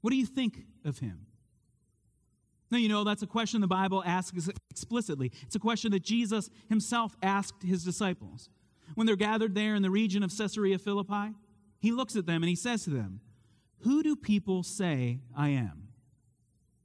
What 0.00 0.10
do 0.10 0.16
you 0.16 0.26
think 0.26 0.66
of 0.84 0.98
him? 0.98 1.26
Now, 2.70 2.78
you 2.78 2.88
know, 2.88 3.04
that's 3.04 3.22
a 3.22 3.26
question 3.26 3.60
the 3.60 3.66
Bible 3.66 4.02
asks 4.04 4.50
explicitly. 4.70 5.32
It's 5.42 5.54
a 5.54 5.60
question 5.60 5.92
that 5.92 6.02
Jesus 6.02 6.50
himself 6.68 7.16
asked 7.22 7.62
his 7.62 7.84
disciples. 7.84 8.50
When 8.94 9.06
they're 9.06 9.16
gathered 9.16 9.54
there 9.54 9.74
in 9.74 9.82
the 9.82 9.90
region 9.90 10.22
of 10.22 10.36
Caesarea 10.36 10.78
Philippi, 10.78 11.34
he 11.78 11.92
looks 11.92 12.16
at 12.16 12.26
them 12.26 12.42
and 12.42 12.48
he 12.48 12.56
says 12.56 12.84
to 12.84 12.90
them, 12.90 13.20
Who 13.80 14.02
do 14.02 14.16
people 14.16 14.62
say 14.62 15.20
I 15.36 15.50
am? 15.50 15.83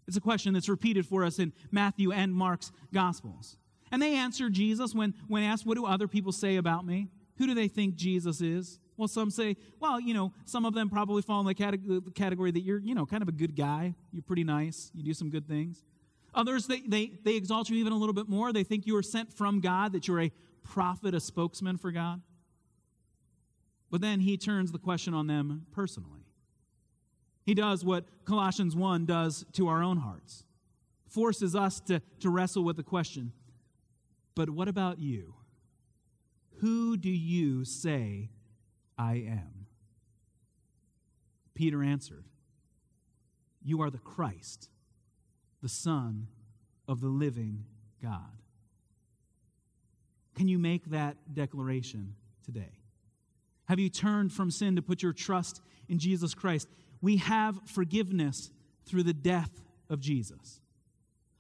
It's 0.10 0.18
a 0.18 0.22
question 0.22 0.56
that's 0.56 0.68
repeated 0.68 1.06
for 1.06 1.24
us 1.24 1.38
in 1.38 1.54
Matthew 1.70 2.12
and 2.12 2.34
Mark's 2.34 2.72
Gospels. 2.92 3.58
And 3.92 4.02
they 4.02 4.16
answer 4.16 4.50
Jesus 4.50 4.96
when, 4.96 5.14
when 5.28 5.44
asked, 5.44 5.68
What 5.68 5.76
do 5.76 5.86
other 5.86 6.08
people 6.08 6.32
say 6.32 6.56
about 6.56 6.84
me? 6.84 7.10
Who 7.38 7.46
do 7.46 7.54
they 7.54 7.68
think 7.68 7.94
Jesus 7.94 8.42
is? 8.42 8.80
Well, 8.98 9.08
some 9.08 9.30
say, 9.30 9.56
well, 9.80 10.00
you 10.00 10.16
know, 10.16 10.34
some 10.46 10.66
of 10.66 10.74
them 10.74 10.90
probably 10.90 11.22
fall 11.22 11.42
in 11.42 11.46
the 11.46 12.12
category 12.16 12.50
that 12.50 12.62
you're, 12.62 12.80
you 12.80 12.96
know, 12.96 13.06
kind 13.06 13.22
of 13.22 13.30
a 13.30 13.32
good 13.32 13.56
guy. 13.56 13.94
You're 14.12 14.24
pretty 14.24 14.44
nice. 14.44 14.90
You 14.96 15.04
do 15.04 15.14
some 15.14 15.30
good 15.30 15.48
things. 15.48 15.84
Others, 16.34 16.66
they, 16.66 16.80
they, 16.80 17.12
they 17.24 17.36
exalt 17.36 17.70
you 17.70 17.78
even 17.78 17.94
a 17.94 17.98
little 17.98 18.14
bit 18.14 18.28
more. 18.28 18.52
They 18.52 18.64
think 18.64 18.88
you 18.88 18.98
are 18.98 19.04
sent 19.04 19.32
from 19.32 19.60
God, 19.60 19.94
that 19.94 20.08
you're 20.08 20.22
a 20.22 20.32
prophet, 20.64 21.14
a 21.14 21.20
spokesman 21.20 21.78
for 21.78 21.92
God. 21.92 22.20
But 23.92 24.02
then 24.02 24.22
he 24.22 24.38
turns 24.38 24.72
the 24.72 24.80
question 24.80 25.14
on 25.14 25.28
them 25.28 25.68
personally. 25.72 26.19
He 27.50 27.56
does 27.56 27.84
what 27.84 28.06
Colossians 28.26 28.76
1 28.76 29.08
does 29.08 29.44
to 29.54 29.70
our 29.70 29.82
own 29.82 29.98
hearts, 29.98 30.44
forces 31.08 31.56
us 31.56 31.80
to, 31.88 32.00
to 32.20 32.30
wrestle 32.30 32.64
with 32.64 32.78
the 32.78 32.84
question 32.84 33.32
but 34.36 34.52
what 34.52 34.68
about 34.68 35.00
you? 35.00 35.34
Who 36.60 36.96
do 36.96 37.10
you 37.10 37.66
say 37.66 38.30
I 39.00 39.14
am? 39.16 39.66
Peter 41.56 41.82
answered, 41.82 42.26
You 43.64 43.82
are 43.82 43.90
the 43.90 43.98
Christ, 43.98 44.70
the 45.64 45.70
Son 45.70 46.28
of 46.88 47.02
the 47.02 47.08
living 47.08 47.66
God. 48.00 48.44
Can 50.36 50.48
you 50.48 50.60
make 50.60 50.92
that 50.92 51.18
declaration 51.34 52.14
today? 52.46 52.78
Have 53.66 53.80
you 53.80 53.90
turned 53.90 54.32
from 54.32 54.52
sin 54.52 54.76
to 54.76 54.84
put 54.84 55.02
your 55.02 55.14
trust 55.14 55.62
in 55.88 55.98
Jesus 55.98 56.36
Christ? 56.36 56.68
We 57.02 57.18
have 57.18 57.60
forgiveness 57.66 58.52
through 58.86 59.04
the 59.04 59.14
death 59.14 59.62
of 59.90 60.00
Jesus. 60.00 60.62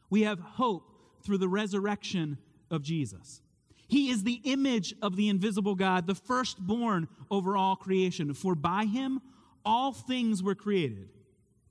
We 0.09 0.23
have 0.23 0.39
hope 0.39 0.83
through 1.23 1.39
the 1.39 1.49
resurrection 1.49 2.37
of 2.71 2.81
Jesus. 2.81 3.41
He 3.87 4.09
is 4.09 4.23
the 4.23 4.41
image 4.43 4.93
of 5.01 5.15
the 5.15 5.29
invisible 5.29 5.75
God, 5.75 6.07
the 6.07 6.15
firstborn 6.15 7.07
over 7.31 7.57
all 7.57 7.75
creation. 7.75 8.33
For 8.33 8.55
by 8.55 8.85
him 8.85 9.19
all 9.65 9.91
things 9.91 10.41
were 10.41 10.55
created 10.55 11.09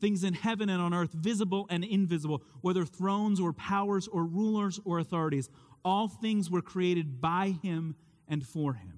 things 0.01 0.25
in 0.25 0.35
heaven 0.35 0.69
and 0.69 0.81
on 0.81 0.95
earth, 0.95 1.13
visible 1.13 1.67
and 1.71 1.85
invisible, 1.85 2.43
whether 2.61 2.85
thrones 2.85 3.41
or 3.41 3.53
powers 3.53 4.09
or 4.09 4.25
rulers 4.25 4.81
or 4.85 4.99
authorities. 4.99 5.49
All 5.85 6.09
things 6.09 6.51
were 6.51 6.63
created 6.63 7.21
by 7.21 7.57
him 7.63 7.97
and 8.29 8.47
for 8.47 8.75
him. 8.75 8.98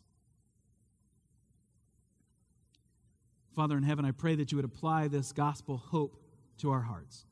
Father 3.55 3.77
in 3.77 3.83
heaven, 3.83 4.05
I 4.05 4.11
pray 4.11 4.35
that 4.35 4.51
you 4.51 4.57
would 4.57 4.65
apply 4.65 5.07
this 5.07 5.31
gospel 5.31 5.77
hope 5.77 6.21
to 6.59 6.71
our 6.71 6.81
hearts. 6.81 7.25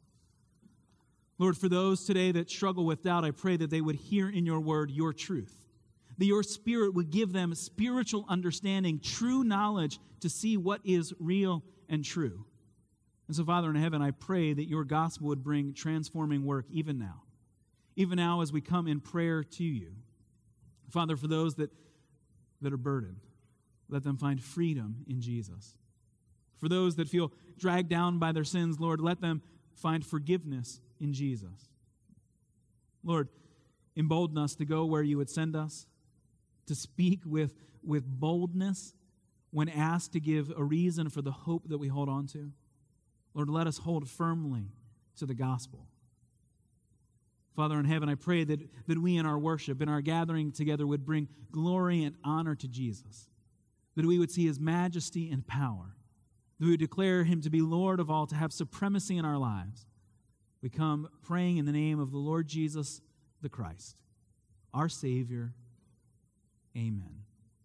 Lord, 1.37 1.57
for 1.57 1.69
those 1.69 2.03
today 2.03 2.33
that 2.33 2.49
struggle 2.49 2.85
with 2.85 3.03
doubt, 3.03 3.23
I 3.23 3.31
pray 3.31 3.55
that 3.55 3.69
they 3.69 3.79
would 3.79 3.95
hear 3.95 4.29
in 4.29 4.45
your 4.45 4.59
word 4.59 4.91
your 4.91 5.13
truth, 5.13 5.55
that 6.17 6.25
your 6.25 6.43
spirit 6.43 6.93
would 6.93 7.09
give 7.09 7.31
them 7.31 7.55
spiritual 7.55 8.25
understanding, 8.27 8.99
true 8.99 9.45
knowledge 9.45 9.99
to 10.19 10.29
see 10.29 10.57
what 10.57 10.81
is 10.83 11.13
real 11.19 11.63
and 11.87 12.03
true. 12.03 12.45
And 13.27 13.35
so, 13.35 13.45
Father 13.45 13.69
in 13.69 13.75
heaven, 13.75 14.01
I 14.01 14.11
pray 14.11 14.51
that 14.53 14.67
your 14.67 14.83
gospel 14.83 15.27
would 15.27 15.43
bring 15.43 15.73
transforming 15.73 16.43
work 16.43 16.65
even 16.69 16.99
now, 16.99 17.21
even 17.95 18.17
now 18.17 18.41
as 18.41 18.51
we 18.51 18.59
come 18.59 18.87
in 18.87 18.99
prayer 18.99 19.43
to 19.43 19.63
you. 19.63 19.93
Father, 20.89 21.15
for 21.15 21.27
those 21.27 21.55
that, 21.55 21.69
that 22.61 22.73
are 22.73 22.77
burdened, 22.77 23.21
let 23.87 24.03
them 24.03 24.17
find 24.17 24.41
freedom 24.41 25.05
in 25.07 25.21
Jesus. 25.21 25.77
For 26.59 26.69
those 26.69 26.95
that 26.97 27.09
feel 27.09 27.31
dragged 27.57 27.89
down 27.89 28.19
by 28.19 28.31
their 28.31 28.43
sins, 28.43 28.79
Lord, 28.79 29.01
let 29.01 29.21
them 29.21 29.41
find 29.73 30.05
forgiveness 30.05 30.81
in 30.99 31.13
Jesus. 31.13 31.69
Lord, 33.03 33.29
embolden 33.95 34.37
us 34.37 34.55
to 34.55 34.65
go 34.65 34.85
where 34.85 35.03
you 35.03 35.17
would 35.17 35.29
send 35.29 35.55
us, 35.55 35.87
to 36.67 36.75
speak 36.75 37.21
with, 37.25 37.53
with 37.83 38.05
boldness 38.05 38.93
when 39.51 39.69
asked 39.69 40.13
to 40.13 40.19
give 40.19 40.51
a 40.55 40.63
reason 40.63 41.09
for 41.09 41.21
the 41.21 41.31
hope 41.31 41.69
that 41.69 41.77
we 41.77 41.87
hold 41.87 42.09
on 42.09 42.27
to. 42.27 42.51
Lord, 43.33 43.49
let 43.49 43.67
us 43.67 43.79
hold 43.79 44.07
firmly 44.09 44.71
to 45.17 45.25
the 45.25 45.33
gospel. 45.33 45.87
Father 47.55 47.79
in 47.79 47.85
heaven, 47.85 48.09
I 48.09 48.15
pray 48.15 48.43
that, 48.43 48.59
that 48.87 49.01
we 49.01 49.17
in 49.17 49.25
our 49.25 49.37
worship, 49.37 49.81
in 49.81 49.89
our 49.89 50.01
gathering 50.01 50.51
together, 50.51 50.87
would 50.87 51.05
bring 51.05 51.27
glory 51.51 52.03
and 52.03 52.15
honor 52.23 52.55
to 52.55 52.67
Jesus, 52.67 53.27
that 53.95 54.05
we 54.05 54.17
would 54.17 54.31
see 54.31 54.45
his 54.45 54.59
majesty 54.59 55.29
and 55.29 55.45
power, 55.45 55.95
we 56.59 56.77
declare 56.77 57.23
him 57.23 57.41
to 57.41 57.49
be 57.49 57.61
Lord 57.61 57.99
of 57.99 58.09
all, 58.09 58.27
to 58.27 58.35
have 58.35 58.51
supremacy 58.51 59.17
in 59.17 59.25
our 59.25 59.37
lives. 59.37 59.85
We 60.61 60.69
come 60.69 61.07
praying 61.23 61.57
in 61.57 61.65
the 61.65 61.71
name 61.71 61.99
of 61.99 62.11
the 62.11 62.17
Lord 62.17 62.47
Jesus 62.47 63.01
the 63.41 63.49
Christ, 63.49 63.95
our 64.73 64.89
Savior. 64.89 65.53
Amen. 66.75 67.23